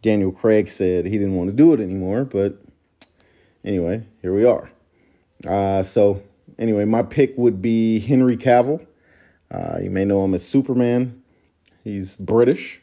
Daniel 0.02 0.32
Craig 0.32 0.70
said 0.70 1.06
he 1.06 1.18
didn't 1.18 1.36
want 1.36 1.50
to 1.50 1.56
do 1.56 1.74
it 1.74 1.80
anymore. 1.80 2.24
But 2.24 2.62
anyway, 3.66 4.06
here 4.22 4.34
we 4.34 4.46
are. 4.46 4.70
Uh, 5.46 5.84
so 5.84 6.24
anyway, 6.58 6.86
my 6.86 7.04
pick 7.04 7.38
would 7.38 7.62
be 7.62 8.00
Henry 8.00 8.38
Cavill. 8.38 8.86
Uh, 9.52 9.80
you 9.82 9.90
may 9.90 10.06
know 10.06 10.24
him 10.24 10.34
as 10.34 10.48
Superman. 10.48 11.22
He's 11.84 12.16
British. 12.16 12.82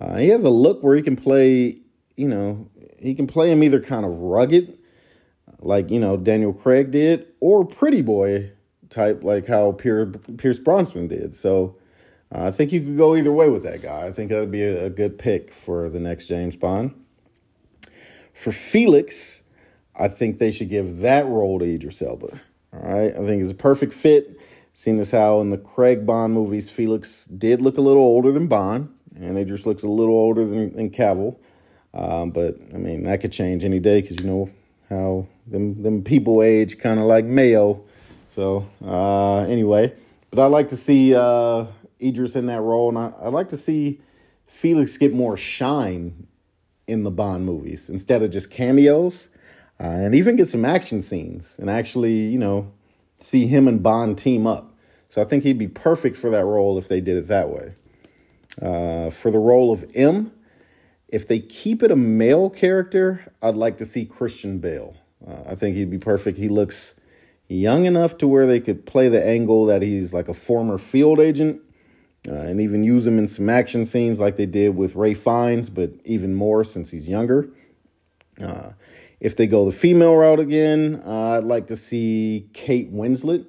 Uh, 0.00 0.16
he 0.16 0.28
has 0.28 0.44
a 0.44 0.50
look 0.50 0.82
where 0.82 0.94
he 0.94 1.02
can 1.02 1.16
play, 1.16 1.78
you 2.18 2.28
know, 2.28 2.68
he 2.98 3.14
can 3.14 3.26
play 3.26 3.50
him 3.50 3.62
either 3.62 3.80
kind 3.80 4.04
of 4.04 4.18
rugged, 4.18 4.76
like 5.60 5.88
you 5.90 6.00
know 6.00 6.16
Daniel 6.16 6.52
Craig 6.52 6.90
did, 6.90 7.26
or 7.40 7.64
pretty 7.64 8.02
boy 8.02 8.50
type, 8.90 9.22
like 9.22 9.46
how 9.46 9.72
Pierce 9.72 10.58
Brosnan 10.58 11.08
did. 11.08 11.34
So 11.34 11.76
uh, 12.34 12.44
I 12.44 12.50
think 12.50 12.72
you 12.72 12.80
could 12.80 12.96
go 12.96 13.14
either 13.14 13.32
way 13.32 13.48
with 13.48 13.62
that 13.62 13.82
guy. 13.82 14.06
I 14.06 14.12
think 14.12 14.30
that 14.30 14.40
would 14.40 14.50
be 14.50 14.64
a, 14.64 14.86
a 14.86 14.90
good 14.90 15.18
pick 15.18 15.54
for 15.54 15.88
the 15.88 16.00
next 16.00 16.26
James 16.26 16.56
Bond. 16.56 16.92
For 18.34 18.52
Felix, 18.52 19.42
I 19.94 20.08
think 20.08 20.38
they 20.38 20.50
should 20.50 20.68
give 20.68 20.98
that 20.98 21.26
role 21.26 21.58
to 21.60 21.64
Idris 21.64 22.02
Elba. 22.02 22.40
All 22.72 22.80
right, 22.80 23.14
I 23.14 23.26
think 23.26 23.42
it's 23.42 23.52
a 23.52 23.54
perfect 23.54 23.94
fit. 23.94 24.38
Seeing 24.74 25.00
as 25.00 25.10
how 25.10 25.40
in 25.40 25.50
the 25.50 25.58
Craig 25.58 26.06
Bond 26.06 26.34
movies, 26.34 26.70
Felix 26.70 27.26
did 27.26 27.60
look 27.62 27.78
a 27.78 27.80
little 27.80 28.02
older 28.02 28.30
than 28.30 28.46
Bond, 28.46 28.92
and 29.16 29.36
Idris 29.36 29.66
looks 29.66 29.82
a 29.82 29.88
little 29.88 30.14
older 30.14 30.44
than, 30.44 30.74
than 30.74 30.90
Cavill. 30.90 31.36
Um, 31.94 32.30
but 32.30 32.56
I 32.74 32.76
mean, 32.76 33.04
that 33.04 33.20
could 33.20 33.32
change 33.32 33.64
any 33.64 33.80
day 33.80 34.02
because 34.02 34.18
you 34.20 34.26
know 34.30 34.50
how 34.88 35.26
them 35.46 35.82
them 35.82 36.02
people 36.02 36.42
age 36.42 36.78
kind 36.78 37.00
of 37.00 37.06
like 37.06 37.24
Mayo. 37.24 37.84
So 38.34 38.68
uh, 38.84 39.40
anyway, 39.40 39.94
but 40.30 40.40
I 40.40 40.46
like 40.46 40.68
to 40.68 40.76
see 40.76 41.14
uh, 41.14 41.66
Idris 42.00 42.36
in 42.36 42.46
that 42.46 42.60
role, 42.60 42.88
and 42.88 42.98
I, 42.98 43.12
I'd 43.22 43.32
like 43.32 43.48
to 43.50 43.56
see 43.56 44.00
Felix 44.46 44.96
get 44.96 45.12
more 45.12 45.36
shine 45.36 46.26
in 46.86 47.02
the 47.02 47.10
Bond 47.10 47.44
movies 47.44 47.88
instead 47.88 48.22
of 48.22 48.30
just 48.30 48.50
cameos, 48.50 49.28
uh, 49.80 49.84
and 49.84 50.14
even 50.14 50.36
get 50.36 50.48
some 50.48 50.64
action 50.64 51.02
scenes 51.02 51.56
and 51.58 51.68
actually, 51.68 52.14
you 52.14 52.38
know, 52.38 52.72
see 53.20 53.46
him 53.46 53.68
and 53.68 53.82
Bond 53.82 54.18
team 54.18 54.46
up. 54.46 54.74
So 55.10 55.22
I 55.22 55.24
think 55.24 55.44
he'd 55.44 55.58
be 55.58 55.68
perfect 55.68 56.16
for 56.16 56.30
that 56.30 56.44
role 56.44 56.78
if 56.78 56.88
they 56.88 57.00
did 57.00 57.16
it 57.16 57.28
that 57.28 57.48
way. 57.48 57.74
Uh, 58.60 59.10
for 59.10 59.30
the 59.30 59.38
role 59.38 59.72
of 59.72 59.84
M, 59.94 60.32
if 61.08 61.26
they 61.26 61.40
keep 61.40 61.82
it 61.82 61.90
a 61.90 61.96
male 61.96 62.50
character, 62.50 63.32
I'd 63.42 63.56
like 63.56 63.78
to 63.78 63.84
see 63.84 64.04
Christian 64.04 64.58
Bale. 64.58 64.94
Uh, 65.26 65.42
I 65.46 65.54
think 65.54 65.76
he'd 65.76 65.90
be 65.90 65.98
perfect. 65.98 66.38
He 66.38 66.48
looks 66.48 66.94
young 67.48 67.86
enough 67.86 68.18
to 68.18 68.28
where 68.28 68.46
they 68.46 68.60
could 68.60 68.84
play 68.84 69.08
the 69.08 69.24
angle 69.24 69.66
that 69.66 69.82
he's 69.82 70.12
like 70.12 70.28
a 70.28 70.34
former 70.34 70.76
field 70.76 71.18
agent 71.18 71.62
uh, 72.28 72.34
and 72.34 72.60
even 72.60 72.84
use 72.84 73.06
him 73.06 73.18
in 73.18 73.26
some 73.26 73.48
action 73.48 73.86
scenes 73.86 74.20
like 74.20 74.36
they 74.36 74.46
did 74.46 74.76
with 74.76 74.94
Ray 74.94 75.14
Fiennes, 75.14 75.70
but 75.70 75.90
even 76.04 76.34
more 76.34 76.62
since 76.62 76.90
he's 76.90 77.08
younger. 77.08 77.48
Uh, 78.40 78.72
if 79.20 79.34
they 79.34 79.46
go 79.46 79.64
the 79.64 79.72
female 79.72 80.14
route 80.14 80.40
again, 80.40 81.02
uh, 81.06 81.38
I'd 81.38 81.44
like 81.44 81.68
to 81.68 81.76
see 81.76 82.48
Kate 82.52 82.92
Winslet. 82.92 83.46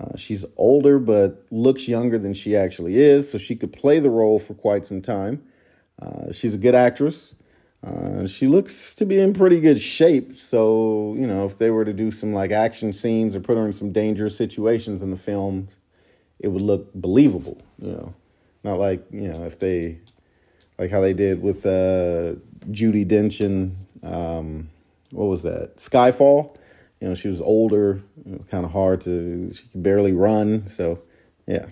Uh, 0.00 0.16
she's 0.16 0.44
older 0.56 0.98
but 0.98 1.44
looks 1.50 1.86
younger 1.86 2.18
than 2.18 2.32
she 2.32 2.56
actually 2.56 2.98
is, 2.98 3.30
so 3.30 3.36
she 3.36 3.56
could 3.56 3.72
play 3.72 3.98
the 3.98 4.10
role 4.10 4.38
for 4.38 4.54
quite 4.54 4.86
some 4.86 5.02
time. 5.02 5.42
Uh, 6.00 6.32
she's 6.32 6.54
a 6.54 6.58
good 6.58 6.74
actress. 6.74 7.34
Uh, 7.86 8.26
she 8.26 8.48
looks 8.48 8.94
to 8.96 9.06
be 9.06 9.20
in 9.20 9.32
pretty 9.32 9.60
good 9.60 9.80
shape, 9.80 10.36
so 10.36 11.14
you 11.16 11.26
know 11.26 11.46
if 11.46 11.58
they 11.58 11.70
were 11.70 11.84
to 11.84 11.92
do 11.92 12.10
some 12.10 12.32
like 12.32 12.50
action 12.50 12.92
scenes 12.92 13.36
or 13.36 13.40
put 13.40 13.56
her 13.56 13.64
in 13.64 13.72
some 13.72 13.92
dangerous 13.92 14.36
situations 14.36 15.00
in 15.00 15.10
the 15.10 15.16
film, 15.16 15.68
it 16.40 16.48
would 16.48 16.62
look 16.62 16.92
believable, 16.94 17.60
you 17.78 17.92
know. 17.92 18.14
Not 18.64 18.78
like, 18.78 19.06
you 19.12 19.28
know, 19.28 19.44
if 19.44 19.60
they 19.60 19.98
like 20.78 20.90
how 20.90 21.00
they 21.00 21.12
did 21.12 21.40
with 21.40 21.64
uh 21.64 22.34
Judi 22.70 23.06
Dench 23.06 23.44
and 23.44 23.76
um 24.02 24.68
what 25.12 25.26
was 25.26 25.42
that? 25.44 25.76
Skyfall. 25.76 26.56
You 27.00 27.08
know, 27.08 27.14
she 27.14 27.28
was 27.28 27.40
older, 27.40 28.02
kind 28.50 28.64
of 28.64 28.72
hard 28.72 29.00
to 29.02 29.52
she 29.54 29.62
could 29.68 29.82
barely 29.84 30.12
run, 30.12 30.68
so 30.68 31.00
yeah. 31.46 31.66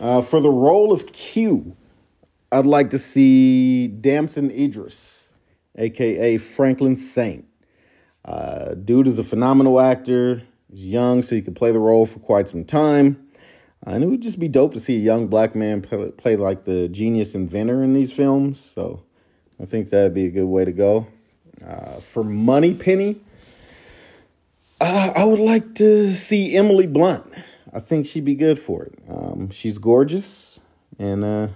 Uh, 0.00 0.22
for 0.22 0.40
the 0.40 0.50
role 0.50 0.92
of 0.92 1.12
Q, 1.12 1.76
I'd 2.54 2.66
like 2.66 2.90
to 2.90 3.00
see 3.00 3.88
Damson 3.88 4.48
Idris, 4.52 5.28
aka 5.76 6.38
Franklin 6.38 6.94
Saint. 6.94 7.46
Uh, 8.24 8.74
dude 8.74 9.08
is 9.08 9.18
a 9.18 9.24
phenomenal 9.24 9.80
actor. 9.80 10.40
He's 10.70 10.86
young, 10.86 11.24
so 11.24 11.34
he 11.34 11.42
could 11.42 11.56
play 11.56 11.72
the 11.72 11.80
role 11.80 12.06
for 12.06 12.20
quite 12.20 12.48
some 12.48 12.64
time. 12.64 13.28
And 13.84 14.04
it 14.04 14.06
would 14.06 14.20
just 14.20 14.38
be 14.38 14.46
dope 14.46 14.72
to 14.74 14.80
see 14.80 14.94
a 14.96 15.00
young 15.00 15.26
black 15.26 15.56
man 15.56 15.82
play, 15.82 16.12
play 16.12 16.36
like 16.36 16.64
the 16.64 16.86
genius 16.86 17.34
inventor 17.34 17.82
in 17.82 17.92
these 17.92 18.12
films. 18.12 18.70
So 18.72 19.02
I 19.60 19.64
think 19.64 19.90
that'd 19.90 20.14
be 20.14 20.26
a 20.26 20.30
good 20.30 20.46
way 20.46 20.64
to 20.64 20.72
go. 20.72 21.08
Uh, 21.60 21.96
for 21.96 22.22
Moneypenny, 22.22 23.20
uh, 24.80 25.12
I 25.16 25.24
would 25.24 25.40
like 25.40 25.74
to 25.74 26.14
see 26.14 26.56
Emily 26.56 26.86
Blunt. 26.86 27.24
I 27.72 27.80
think 27.80 28.06
she'd 28.06 28.24
be 28.24 28.36
good 28.36 28.60
for 28.60 28.84
it. 28.84 28.94
Um, 29.08 29.50
she's 29.50 29.78
gorgeous, 29.78 30.60
and 31.00 31.24
uh, 31.24 31.48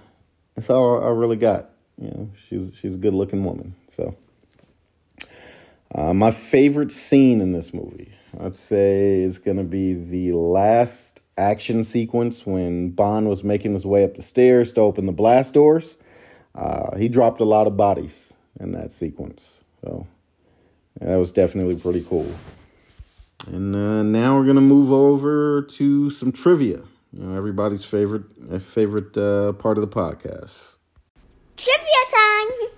that's 0.59 0.71
all 0.71 1.01
I 1.05 1.11
really 1.11 1.37
got. 1.37 1.71
You 2.01 2.09
know, 2.09 2.31
she's 2.49 2.73
she's 2.75 2.97
a 2.97 2.99
good 2.99 3.15
looking 3.15 3.45
woman. 3.45 3.77
So, 3.97 4.17
uh, 5.95 6.13
my 6.13 6.33
favorite 6.33 6.91
scene 6.91 7.41
in 7.41 7.53
this 7.53 7.73
movie, 7.73 8.13
I'd 8.41 8.57
say, 8.57 9.23
is 9.23 9.39
gonna 9.39 9.63
be 9.63 9.95
the 9.95 10.33
last 10.33 11.21
action 11.37 11.85
sequence 11.85 12.45
when 12.45 12.91
Bond 12.91 13.29
was 13.29 13.45
making 13.45 13.73
his 13.73 13.87
way 13.87 14.03
up 14.03 14.17
the 14.17 14.23
stairs 14.23 14.73
to 14.73 14.81
open 14.81 15.07
the 15.07 15.13
blast 15.13 15.55
doors. 15.55 15.97
Uh, 16.57 16.97
he 16.97 17.09
dropped 17.09 17.41
a 17.41 17.45
lot 17.45 17.69
of 17.69 17.77
bodies 17.77 18.33
in 18.59 18.73
that 18.73 18.91
sequence. 18.91 19.61
So 19.83 20.09
that 21.01 21.15
was 21.15 21.31
definitely 21.31 21.77
pretty 21.77 22.03
cool. 22.03 22.35
And 23.47 23.77
uh, 23.77 24.03
now 24.03 24.37
we're 24.37 24.47
gonna 24.47 24.61
move 24.61 24.91
over 24.91 25.63
to 25.63 26.11
some 26.11 26.33
trivia. 26.33 26.83
You 27.13 27.25
know, 27.25 27.37
everybody's 27.37 27.85
favorite 27.85 28.25
favorite 28.63 29.17
uh, 29.17 29.53
part 29.55 29.79
of 29.79 29.83
the 29.83 29.89
podcast. 29.89 30.77
Trivia 31.57 32.05
time. 32.11 32.69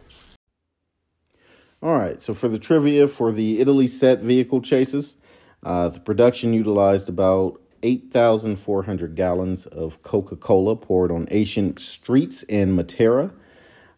All 1.83 1.95
right. 1.95 2.21
So 2.23 2.35
for 2.35 2.49
the 2.49 2.59
trivia 2.59 3.09
for 3.09 3.33
the 3.33 3.61
Italy 3.61 3.87
set 3.87 4.21
vehicle 4.21 4.61
chases, 4.61 5.17
uh, 5.63 5.89
the 5.89 6.01
production 6.01 6.53
utilized 6.53 7.09
about 7.09 7.61
8,400 7.83 9.15
gallons 9.15 9.65
of 9.67 10.03
Coca 10.03 10.37
Cola 10.37 10.77
poured 10.77 11.11
on 11.11 11.27
ancient 11.31 11.81
streets 11.81 12.43
in 12.45 12.77
Matera. 12.77 13.33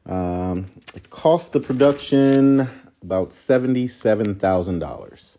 Um, 0.07 0.67
it 0.95 1.11
cost 1.11 1.53
the 1.53 1.61
production 1.61 2.69
about 3.03 3.31
$77,000. 3.31 5.32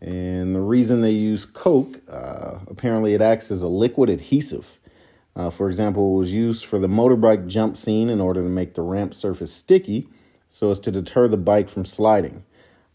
And 0.00 0.54
the 0.54 0.60
reason 0.60 1.02
they 1.02 1.10
use 1.10 1.44
Coke, 1.44 2.00
uh, 2.08 2.58
apparently 2.68 3.14
it 3.14 3.20
acts 3.20 3.50
as 3.50 3.62
a 3.62 3.68
liquid 3.68 4.08
adhesive. 4.08 4.78
Uh, 5.36 5.50
for 5.50 5.68
example, 5.68 6.14
it 6.14 6.18
was 6.18 6.32
used 6.32 6.64
for 6.64 6.78
the 6.78 6.88
motorbike 6.88 7.46
jump 7.46 7.76
scene 7.76 8.08
in 8.08 8.20
order 8.20 8.42
to 8.42 8.48
make 8.48 8.74
the 8.74 8.82
ramp 8.82 9.14
surface 9.14 9.52
sticky 9.52 10.08
so 10.48 10.70
as 10.70 10.80
to 10.80 10.90
deter 10.90 11.28
the 11.28 11.36
bike 11.36 11.68
from 11.68 11.84
sliding. 11.84 12.44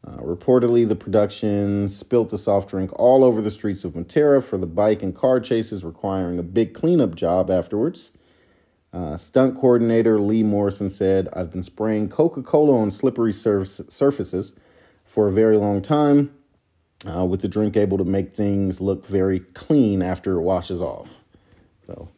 Uh, 0.06 0.18
reportedly, 0.18 0.88
the 0.88 0.96
production 0.96 1.90
spilt 1.90 2.30
the 2.30 2.38
soft 2.38 2.70
drink 2.70 2.92
all 3.00 3.24
over 3.24 3.42
the 3.42 3.50
streets 3.50 3.84
of 3.84 3.94
Matera 3.94 4.44
for 4.44 4.58
the 4.58 4.68
bike 4.68 5.02
and 5.02 5.16
car 5.16 5.40
chases, 5.40 5.84
requiring 5.84 6.38
a 6.38 6.44
big 6.44 6.74
cleanup 6.74 7.16
job 7.16 7.50
afterwards. 7.50 8.12
Uh, 8.94 9.18
stunt 9.18 9.56
coordinator 9.56 10.20
Lee 10.20 10.44
Morrison 10.44 10.90
said, 10.90 11.28
I've 11.34 11.52
been 11.52 11.64
spraying 11.64 12.10
Coca 12.10 12.44
Cola 12.44 12.80
on 12.80 12.92
slippery 12.92 13.34
surfaces 13.34 14.54
for 15.06 15.28
a 15.28 15.32
very 15.32 15.58
long 15.58 15.82
time, 15.82 16.35
uh, 17.06 17.26
with 17.26 17.42
the 17.42 17.48
drink 17.48 17.76
able 17.78 17.98
to 17.98 18.06
make 18.06 18.36
things 18.36 18.82
look 18.82 19.06
very 19.06 19.40
clean 19.40 20.02
after 20.02 20.38
it 20.38 20.42
washes 20.42 20.82
off. 20.82 21.24
So, 21.88 22.10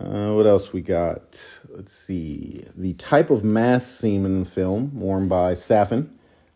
Uh, 0.00 0.32
what 0.32 0.46
else 0.46 0.72
we 0.72 0.80
got? 0.80 1.60
Let's 1.70 1.92
see. 1.92 2.64
The 2.76 2.92
type 2.94 3.30
of 3.30 3.42
mask 3.42 3.98
seen 4.00 4.24
in 4.24 4.40
the 4.40 4.46
film, 4.46 4.92
worn 4.94 5.26
by 5.26 5.54
Safin, 5.54 6.10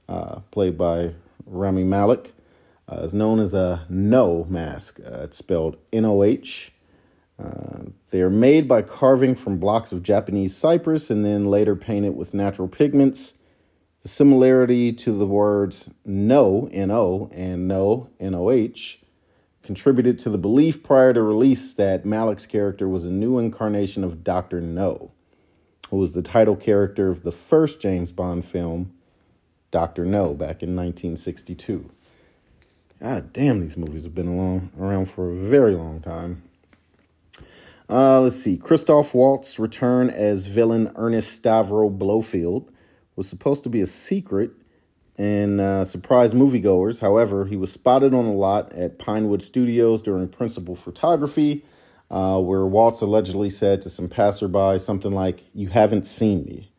uh, 0.08 0.40
played 0.52 0.78
by 0.78 1.14
Rami 1.46 1.82
Malek, 1.82 2.32
uh, 2.88 3.00
is 3.02 3.12
known 3.12 3.40
as 3.40 3.52
a 3.52 3.84
Noh 3.88 4.46
mask. 4.48 5.00
Uh, 5.00 5.22
it's 5.24 5.36
spelled 5.36 5.76
N 5.92 6.04
O 6.04 6.22
H. 6.22 6.72
Uh, 7.36 7.86
they 8.10 8.20
are 8.20 8.30
made 8.30 8.68
by 8.68 8.80
carving 8.82 9.34
from 9.34 9.58
blocks 9.58 9.90
of 9.90 10.04
Japanese 10.04 10.56
cypress 10.56 11.10
and 11.10 11.24
then 11.24 11.44
later 11.44 11.74
painted 11.74 12.14
with 12.14 12.34
natural 12.34 12.68
pigments. 12.68 13.34
The 14.02 14.08
similarity 14.08 14.92
to 14.94 15.12
the 15.12 15.26
words 15.26 15.88
no, 16.04 16.68
N-O, 16.72 17.30
and 17.32 17.68
Noh, 17.68 18.08
N-O-H, 18.18 19.00
contributed 19.62 20.18
to 20.18 20.30
the 20.30 20.38
belief 20.38 20.82
prior 20.82 21.12
to 21.12 21.22
release 21.22 21.72
that 21.74 22.04
Malek's 22.04 22.46
character 22.46 22.88
was 22.88 23.04
a 23.04 23.10
new 23.10 23.38
incarnation 23.38 24.02
of 24.02 24.24
Dr. 24.24 24.60
No, 24.60 25.12
who 25.88 25.98
was 25.98 26.14
the 26.14 26.22
title 26.22 26.56
character 26.56 27.10
of 27.10 27.22
the 27.22 27.30
first 27.30 27.78
James 27.78 28.10
Bond 28.10 28.44
film, 28.44 28.92
Dr. 29.70 30.04
No, 30.04 30.34
back 30.34 30.64
in 30.64 30.74
1962. 30.74 31.88
God 33.00 33.32
damn, 33.32 33.60
these 33.60 33.76
movies 33.76 34.02
have 34.02 34.16
been 34.16 34.26
along, 34.26 34.72
around 34.80 35.10
for 35.10 35.30
a 35.30 35.34
very 35.34 35.76
long 35.76 36.00
time. 36.00 36.42
Uh, 37.88 38.20
let's 38.20 38.36
see. 38.36 38.56
Christoph 38.56 39.14
Waltz 39.14 39.60
return 39.60 40.10
as 40.10 40.46
villain 40.46 40.90
Ernest 40.96 41.40
Stavro 41.40 41.96
Blofeld 41.96 42.71
was 43.16 43.28
supposed 43.28 43.64
to 43.64 43.70
be 43.70 43.80
a 43.80 43.86
secret 43.86 44.52
and 45.18 45.60
uh, 45.60 45.84
surprise 45.84 46.34
moviegoers. 46.34 47.00
However, 47.00 47.44
he 47.44 47.56
was 47.56 47.70
spotted 47.70 48.14
on 48.14 48.24
a 48.24 48.32
lot 48.32 48.72
at 48.72 48.98
Pinewood 48.98 49.42
Studios 49.42 50.02
during 50.02 50.28
principal 50.28 50.74
photography, 50.74 51.64
uh, 52.10 52.40
where 52.40 52.66
Waltz 52.66 53.00
allegedly 53.02 53.50
said 53.50 53.82
to 53.82 53.90
some 53.90 54.08
passerby 54.08 54.78
something 54.78 55.12
like, 55.12 55.42
You 55.54 55.68
haven't 55.68 56.06
seen 56.06 56.44
me. 56.44 56.70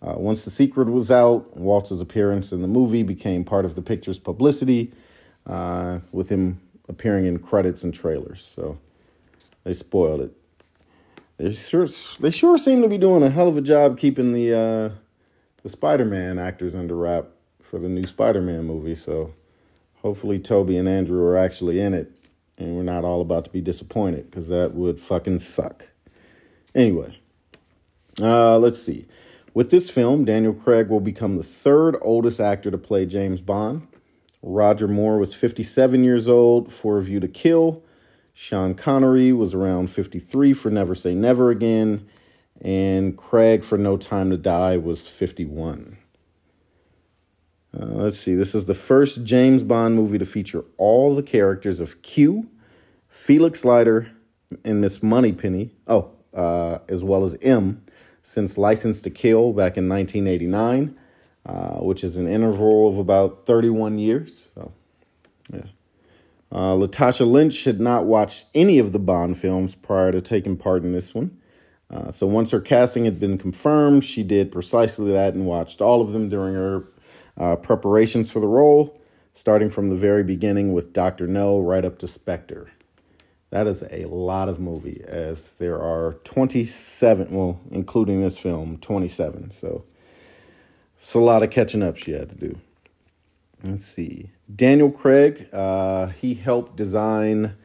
Uh, 0.00 0.14
once 0.16 0.44
the 0.44 0.50
secret 0.50 0.88
was 0.88 1.10
out, 1.10 1.56
Waltz's 1.56 2.00
appearance 2.00 2.52
in 2.52 2.62
the 2.62 2.68
movie 2.68 3.02
became 3.02 3.44
part 3.44 3.64
of 3.64 3.74
the 3.74 3.82
picture's 3.82 4.18
publicity, 4.18 4.92
uh, 5.46 5.98
with 6.12 6.28
him 6.28 6.60
appearing 6.88 7.26
in 7.26 7.38
credits 7.38 7.82
and 7.82 7.92
trailers. 7.92 8.52
So 8.54 8.78
they 9.64 9.74
spoiled 9.74 10.20
it. 10.20 10.32
They 11.38 11.52
sure 11.52 11.86
they 12.20 12.30
sure 12.30 12.58
seem 12.58 12.82
to 12.82 12.88
be 12.88 12.98
doing 12.98 13.22
a 13.22 13.30
hell 13.30 13.48
of 13.48 13.56
a 13.56 13.60
job 13.60 13.98
keeping 13.98 14.32
the 14.32 14.92
the 15.68 15.72
Spider-Man 15.72 16.38
actors 16.38 16.74
under 16.74 16.96
wrap 16.96 17.26
for 17.60 17.78
the 17.78 17.90
new 17.90 18.06
Spider-Man 18.06 18.64
movie. 18.64 18.94
So 18.94 19.34
hopefully 20.00 20.38
Tobey 20.38 20.78
and 20.78 20.88
Andrew 20.88 21.22
are 21.26 21.36
actually 21.36 21.78
in 21.78 21.92
it, 21.92 22.10
and 22.56 22.74
we're 22.74 22.82
not 22.82 23.04
all 23.04 23.20
about 23.20 23.44
to 23.44 23.50
be 23.50 23.60
disappointed 23.60 24.30
because 24.30 24.48
that 24.48 24.72
would 24.72 24.98
fucking 24.98 25.40
suck. 25.40 25.84
Anyway, 26.74 27.18
uh, 28.18 28.56
let's 28.58 28.82
see. 28.82 29.04
With 29.52 29.70
this 29.70 29.90
film, 29.90 30.24
Daniel 30.24 30.54
Craig 30.54 30.88
will 30.88 31.00
become 31.00 31.36
the 31.36 31.44
third 31.44 31.98
oldest 32.00 32.40
actor 32.40 32.70
to 32.70 32.78
play 32.78 33.04
James 33.04 33.42
Bond. 33.42 33.86
Roger 34.40 34.88
Moore 34.88 35.18
was 35.18 35.34
57 35.34 36.02
years 36.02 36.28
old 36.28 36.72
for 36.72 36.96
A 36.96 37.02
View 37.02 37.20
to 37.20 37.28
Kill. 37.28 37.82
Sean 38.32 38.74
Connery 38.74 39.34
was 39.34 39.52
around 39.52 39.90
53 39.90 40.54
for 40.54 40.70
Never 40.70 40.94
Say 40.94 41.14
Never 41.14 41.50
Again 41.50 42.08
and 42.60 43.16
Craig 43.16 43.64
for 43.64 43.78
No 43.78 43.96
Time 43.96 44.30
to 44.30 44.36
Die 44.36 44.76
was 44.76 45.06
51. 45.06 45.96
Uh, 47.78 47.84
let's 47.84 48.18
see, 48.18 48.34
this 48.34 48.54
is 48.54 48.66
the 48.66 48.74
first 48.74 49.24
James 49.24 49.62
Bond 49.62 49.94
movie 49.94 50.18
to 50.18 50.26
feature 50.26 50.64
all 50.78 51.14
the 51.14 51.22
characters 51.22 51.80
of 51.80 52.00
Q, 52.02 52.48
Felix 53.08 53.64
Leiter, 53.64 54.10
and 54.64 54.80
Miss 54.80 55.02
Moneypenny, 55.02 55.74
oh, 55.86 56.10
uh, 56.34 56.78
as 56.88 57.04
well 57.04 57.24
as 57.24 57.36
M, 57.42 57.82
since 58.22 58.56
License 58.56 59.02
to 59.02 59.10
Kill 59.10 59.52
back 59.52 59.76
in 59.76 59.88
1989, 59.88 60.96
uh, 61.46 61.74
which 61.76 62.02
is 62.02 62.16
an 62.16 62.26
interval 62.26 62.88
of 62.88 62.98
about 62.98 63.46
31 63.46 63.98
years. 63.98 64.48
So, 64.54 64.72
yeah. 65.52 65.62
Uh, 66.50 66.74
Latasha 66.74 67.30
Lynch 67.30 67.64
had 67.64 67.78
not 67.78 68.06
watched 68.06 68.46
any 68.54 68.78
of 68.78 68.92
the 68.92 68.98
Bond 68.98 69.36
films 69.38 69.74
prior 69.74 70.10
to 70.12 70.20
taking 70.22 70.56
part 70.56 70.82
in 70.82 70.92
this 70.92 71.14
one. 71.14 71.38
Uh, 71.90 72.10
so 72.10 72.26
once 72.26 72.50
her 72.50 72.60
casting 72.60 73.04
had 73.04 73.18
been 73.18 73.38
confirmed, 73.38 74.04
she 74.04 74.22
did 74.22 74.52
precisely 74.52 75.12
that 75.12 75.34
and 75.34 75.46
watched 75.46 75.80
all 75.80 76.00
of 76.00 76.12
them 76.12 76.28
during 76.28 76.54
her 76.54 76.84
uh, 77.38 77.56
preparations 77.56 78.30
for 78.30 78.40
the 78.40 78.46
role, 78.46 79.00
starting 79.32 79.70
from 79.70 79.88
the 79.88 79.96
very 79.96 80.22
beginning 80.22 80.72
with 80.72 80.92
Dr. 80.92 81.26
No 81.26 81.58
right 81.58 81.84
up 81.84 81.98
to 81.98 82.06
Spectre. 82.06 82.70
That 83.50 83.66
is 83.66 83.82
a 83.90 84.04
lot 84.04 84.50
of 84.50 84.60
movie, 84.60 85.02
as 85.06 85.44
there 85.58 85.80
are 85.80 86.14
27, 86.24 87.34
well, 87.34 87.58
including 87.70 88.20
this 88.20 88.36
film, 88.36 88.76
27. 88.78 89.50
So 89.52 89.84
it's 91.00 91.14
a 91.14 91.18
lot 91.18 91.42
of 91.42 91.50
catching 91.50 91.82
up 91.82 91.96
she 91.96 92.12
had 92.12 92.28
to 92.28 92.34
do. 92.34 92.58
Let's 93.64 93.86
see. 93.86 94.30
Daniel 94.54 94.90
Craig, 94.90 95.48
uh, 95.52 96.08
he 96.08 96.34
helped 96.34 96.76
design 96.76 97.56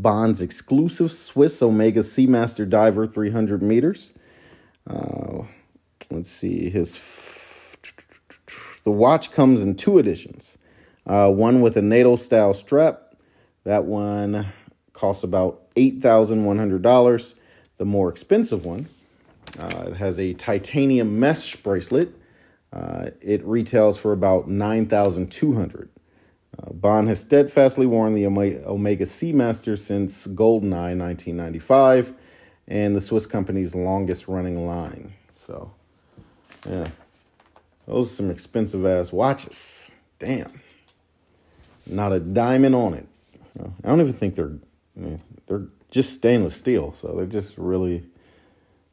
Bond's 0.00 0.40
exclusive 0.40 1.12
Swiss 1.12 1.62
Omega 1.62 2.00
Seamaster 2.00 2.68
Diver 2.68 3.06
300 3.06 3.62
meters. 3.62 4.12
Uh, 4.86 5.42
let's 6.10 6.30
see, 6.30 6.70
his 6.70 6.96
f- 6.96 7.76
the 8.84 8.90
watch 8.90 9.30
comes 9.30 9.62
in 9.62 9.74
two 9.74 9.98
editions. 9.98 10.56
Uh, 11.06 11.30
one 11.30 11.60
with 11.60 11.76
a 11.76 11.82
NATO 11.82 12.16
style 12.16 12.54
strap. 12.54 13.14
That 13.64 13.84
one 13.84 14.46
costs 14.94 15.22
about 15.22 15.62
eight 15.76 16.00
thousand 16.00 16.44
one 16.44 16.56
hundred 16.56 16.82
dollars. 16.82 17.34
The 17.76 17.84
more 17.84 18.08
expensive 18.08 18.64
one, 18.64 18.88
uh, 19.58 19.86
it 19.88 19.96
has 19.96 20.18
a 20.18 20.34
titanium 20.34 21.20
mesh 21.20 21.56
bracelet. 21.56 22.14
Uh, 22.72 23.10
it 23.20 23.44
retails 23.44 23.98
for 23.98 24.12
about 24.12 24.48
nine 24.48 24.86
thousand 24.86 25.30
two 25.30 25.54
hundred. 25.54 25.90
Uh, 26.58 26.72
Bond 26.72 27.08
has 27.08 27.20
steadfastly 27.20 27.86
worn 27.86 28.14
the 28.14 28.26
Omega 28.26 29.04
Seamaster 29.04 29.78
since 29.78 30.26
GoldenEye 30.26 30.96
1995 30.98 32.12
and 32.68 32.94
the 32.94 33.00
Swiss 33.00 33.26
company's 33.26 33.74
longest 33.74 34.28
running 34.28 34.66
line. 34.66 35.12
So, 35.46 35.72
yeah, 36.68 36.88
those 37.86 38.12
are 38.12 38.14
some 38.16 38.30
expensive 38.30 38.84
ass 38.86 39.12
watches. 39.12 39.90
Damn. 40.18 40.60
Not 41.86 42.12
a 42.12 42.20
diamond 42.20 42.74
on 42.74 42.94
it. 42.94 43.06
I 43.58 43.88
don't 43.88 44.00
even 44.00 44.12
think 44.12 44.36
they're 44.36 44.52
they're 45.46 45.66
just 45.90 46.12
stainless 46.12 46.54
steel, 46.54 46.94
so 46.94 47.14
they're 47.16 47.26
just 47.26 47.54
really 47.56 48.04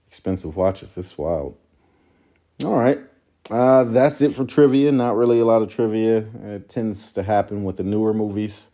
expensive 0.09 0.55
watches. 0.55 0.97
It's 0.97 1.17
wild. 1.17 1.55
All 2.63 2.75
right. 2.75 2.99
Uh, 3.49 3.85
that's 3.85 4.21
it 4.21 4.35
for 4.35 4.45
trivia. 4.45 4.91
Not 4.91 5.15
really 5.15 5.39
a 5.39 5.45
lot 5.45 5.61
of 5.61 5.69
trivia. 5.69 6.25
It 6.43 6.69
tends 6.69 7.13
to 7.13 7.23
happen 7.23 7.63
with 7.63 7.77
the 7.77 7.83
newer 7.83 8.13
movies. 8.13 8.69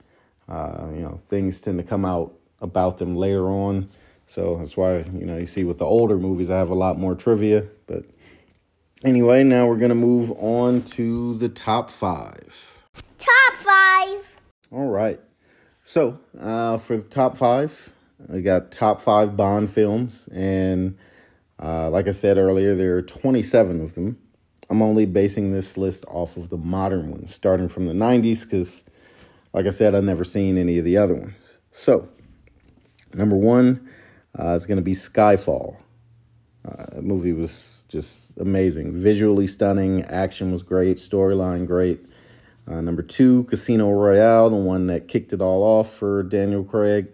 Uh, 0.49 0.87
you 0.93 1.01
know, 1.01 1.21
things 1.29 1.61
tend 1.61 1.77
to 1.77 1.83
come 1.83 2.05
out 2.05 2.33
about 2.59 2.97
them 2.97 3.15
later 3.15 3.47
on. 3.47 3.89
So 4.25 4.57
that's 4.57 4.75
why, 4.75 4.99
you 5.13 5.25
know, 5.25 5.37
you 5.37 5.45
see 5.45 5.63
with 5.63 5.77
the 5.77 5.85
older 5.85 6.17
movies, 6.17 6.49
I 6.49 6.57
have 6.57 6.69
a 6.69 6.75
lot 6.75 6.97
more 6.97 7.13
trivia. 7.13 7.67
But 7.85 8.05
anyway, 9.03 9.43
now 9.43 9.67
we're 9.67 9.77
going 9.77 9.89
to 9.89 9.95
move 9.95 10.31
on 10.37 10.81
to 10.83 11.35
the 11.35 11.49
top 11.49 11.91
five. 11.91 12.83
Top 13.19 13.53
five. 13.59 14.37
All 14.71 14.89
right. 14.89 15.19
So 15.83 16.19
uh, 16.39 16.77
for 16.77 16.97
the 16.97 17.03
top 17.03 17.37
five, 17.37 17.93
we 18.27 18.41
got 18.41 18.71
top 18.71 19.01
five 19.01 19.37
Bond 19.37 19.69
films. 19.69 20.27
And 20.31 20.97
uh, 21.61 21.89
like 21.89 22.07
I 22.07 22.11
said 22.11 22.37
earlier, 22.37 22.73
there 22.73 22.97
are 22.97 23.01
27 23.01 23.81
of 23.81 23.95
them. 23.95 24.17
I'm 24.73 24.81
only 24.81 25.05
basing 25.05 25.51
this 25.51 25.77
list 25.77 26.03
off 26.07 26.35
of 26.35 26.49
the 26.49 26.57
modern 26.57 27.11
ones, 27.11 27.31
starting 27.31 27.69
from 27.69 27.85
the 27.85 27.93
90s, 27.93 28.43
because, 28.43 28.83
like 29.53 29.67
I 29.67 29.69
said, 29.69 29.93
I've 29.93 30.03
never 30.03 30.23
seen 30.23 30.57
any 30.57 30.79
of 30.79 30.83
the 30.83 30.97
other 30.97 31.13
ones. 31.13 31.35
So, 31.69 32.09
number 33.13 33.35
one 33.35 33.87
uh, 34.39 34.53
is 34.53 34.65
going 34.65 34.77
to 34.77 34.83
be 34.83 34.93
Skyfall. 34.93 35.77
Uh, 36.67 36.85
the 36.87 37.03
movie 37.03 37.33
was 37.33 37.85
just 37.87 38.31
amazing, 38.39 38.99
visually 38.99 39.45
stunning, 39.45 40.05
action 40.05 40.51
was 40.51 40.63
great, 40.63 40.97
storyline 40.97 41.67
great. 41.67 42.03
Uh, 42.67 42.81
number 42.81 43.03
two, 43.03 43.43
Casino 43.43 43.91
Royale, 43.91 44.49
the 44.49 44.55
one 44.55 44.87
that 44.87 45.07
kicked 45.07 45.33
it 45.33 45.41
all 45.41 45.61
off 45.61 45.93
for 45.93 46.23
Daniel 46.23 46.63
Craig. 46.63 47.09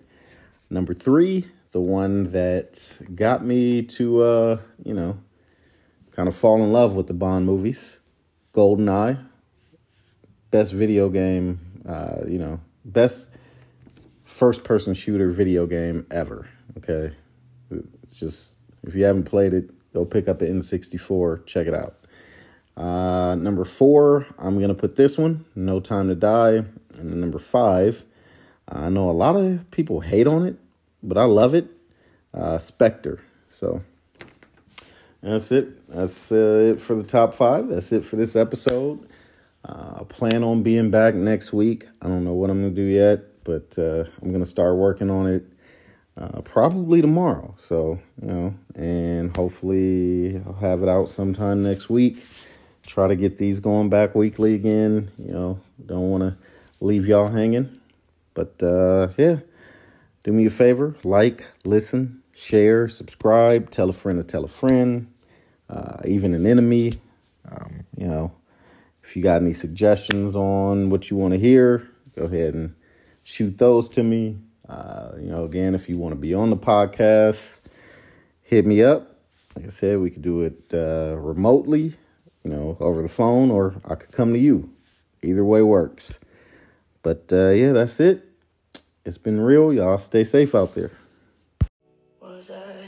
Number 0.69 0.93
three, 0.93 1.45
the 1.71 1.81
one 1.81 2.31
that 2.31 2.99
got 3.15 3.43
me 3.43 3.81
to, 3.81 4.21
uh, 4.21 4.57
you 4.85 4.93
know, 4.93 5.19
kind 6.19 6.27
of 6.27 6.35
fall 6.35 6.61
in 6.61 6.73
love 6.73 6.95
with 6.95 7.07
the 7.07 7.13
Bond 7.13 7.45
movies. 7.45 8.01
GoldenEye, 8.51 9.25
best 10.51 10.73
video 10.73 11.07
game, 11.07 11.81
uh, 11.87 12.23
you 12.27 12.37
know, 12.37 12.59
best 12.83 13.29
first 14.25 14.65
person 14.65 14.93
shooter 14.93 15.31
video 15.31 15.65
game 15.65 16.05
ever. 16.11 16.49
Okay. 16.77 17.15
Just, 18.13 18.59
if 18.83 18.95
you 18.95 19.05
haven't 19.05 19.23
played 19.23 19.53
it, 19.53 19.69
go 19.93 20.03
pick 20.03 20.27
up 20.27 20.41
an 20.41 20.59
N64, 20.59 21.45
check 21.45 21.67
it 21.67 21.73
out. 21.73 21.95
Uh, 22.75 23.35
number 23.35 23.63
four, 23.63 24.25
I'm 24.37 24.57
going 24.57 24.67
to 24.67 24.75
put 24.75 24.97
this 24.97 25.17
one, 25.17 25.45
No 25.55 25.79
Time 25.79 26.09
to 26.09 26.15
Die. 26.15 26.65
And 26.97 27.21
number 27.21 27.39
five, 27.39 28.03
I 28.67 28.89
know 28.89 29.09
a 29.09 29.13
lot 29.13 29.37
of 29.37 29.71
people 29.71 30.01
hate 30.01 30.27
on 30.27 30.45
it, 30.45 30.57
but 31.01 31.17
I 31.17 31.23
love 31.23 31.53
it. 31.53 31.69
uh, 32.33 32.57
Spectre. 32.57 33.23
So 33.49 33.83
that's 35.21 35.51
it. 35.51 35.87
That's 35.89 36.31
uh, 36.31 36.73
it 36.75 36.81
for 36.81 36.95
the 36.95 37.03
top 37.03 37.33
five. 37.33 37.67
That's 37.67 37.91
it 37.91 38.05
for 38.05 38.15
this 38.15 38.35
episode. 38.35 39.07
Uh, 39.65 39.97
I 39.99 40.03
plan 40.05 40.43
on 40.43 40.63
being 40.63 40.89
back 40.89 41.15
next 41.15 41.51
week. 41.51 41.87
I 42.01 42.07
don't 42.07 42.23
know 42.23 42.33
what 42.33 42.49
I'm 42.49 42.61
gonna 42.61 42.73
do 42.73 42.83
yet, 42.83 43.43
but 43.43 43.77
uh, 43.77 44.05
I'm 44.21 44.31
gonna 44.31 44.45
start 44.45 44.77
working 44.77 45.09
on 45.09 45.27
it 45.27 45.45
uh, 46.17 46.41
probably 46.41 47.01
tomorrow. 47.01 47.53
So 47.59 47.99
you 48.21 48.27
know, 48.27 48.55
and 48.75 49.35
hopefully 49.35 50.41
I'll 50.45 50.53
have 50.53 50.83
it 50.83 50.89
out 50.89 51.09
sometime 51.09 51.63
next 51.63 51.89
week. 51.89 52.23
Try 52.85 53.07
to 53.07 53.15
get 53.15 53.37
these 53.37 53.59
going 53.59 53.89
back 53.89 54.15
weekly 54.15 54.55
again. 54.55 55.11
You 55.17 55.33
know, 55.33 55.59
don't 55.85 56.09
want 56.09 56.23
to 56.23 56.37
leave 56.79 57.07
y'all 57.07 57.27
hanging. 57.27 57.79
But 58.33 58.61
uh, 58.63 59.09
yeah, 59.17 59.39
do 60.23 60.31
me 60.31 60.45
a 60.45 60.49
favor: 60.49 60.95
like, 61.03 61.43
listen, 61.65 62.23
share, 62.39 62.87
subscribe, 62.87 63.69
tell 63.69 63.89
a 63.89 63.93
friend 63.93 64.19
to 64.19 64.23
tell 64.23 64.43
a 64.43 64.49
friend, 64.49 65.11
uh, 65.69 65.97
even 66.05 66.33
an 66.33 66.45
enemy. 66.45 66.93
Um, 67.49 67.85
you 67.97 68.07
know 68.07 68.31
if 69.09 69.15
you 69.15 69.23
got 69.23 69.41
any 69.41 69.53
suggestions 69.53 70.35
on 70.35 70.91
what 70.91 71.09
you 71.09 71.17
want 71.17 71.33
to 71.33 71.39
hear, 71.39 71.89
go 72.15 72.25
ahead 72.25 72.53
and 72.53 72.75
shoot 73.23 73.57
those 73.57 73.89
to 73.89 74.03
me. 74.03 74.37
Uh, 74.67 75.13
you 75.17 75.31
know, 75.31 75.45
again, 75.45 75.73
if 75.73 75.89
you 75.89 75.97
want 75.97 76.11
to 76.11 76.15
be 76.15 76.35
on 76.35 76.51
the 76.51 76.55
podcast, 76.55 77.61
hit 78.43 78.67
me 78.67 78.83
up. 78.83 79.17
Like 79.55 79.65
I 79.65 79.69
said, 79.69 79.97
we 79.97 80.11
could 80.11 80.21
do 80.21 80.43
it 80.43 80.61
uh, 80.71 81.17
remotely, 81.17 81.95
you 82.43 82.51
know, 82.51 82.77
over 82.79 83.01
the 83.01 83.09
phone, 83.09 83.49
or 83.49 83.73
I 83.83 83.95
could 83.95 84.11
come 84.11 84.31
to 84.33 84.39
you. 84.39 84.69
Either 85.23 85.43
way 85.43 85.63
works. 85.63 86.19
But 87.01 87.25
uh, 87.31 87.49
yeah, 87.49 87.71
that's 87.71 87.99
it. 87.99 88.23
It's 89.05 89.17
been 89.17 89.41
real. 89.41 89.73
Y'all 89.73 89.97
stay 89.97 90.23
safe 90.23 90.53
out 90.53 90.75
there. 90.75 90.91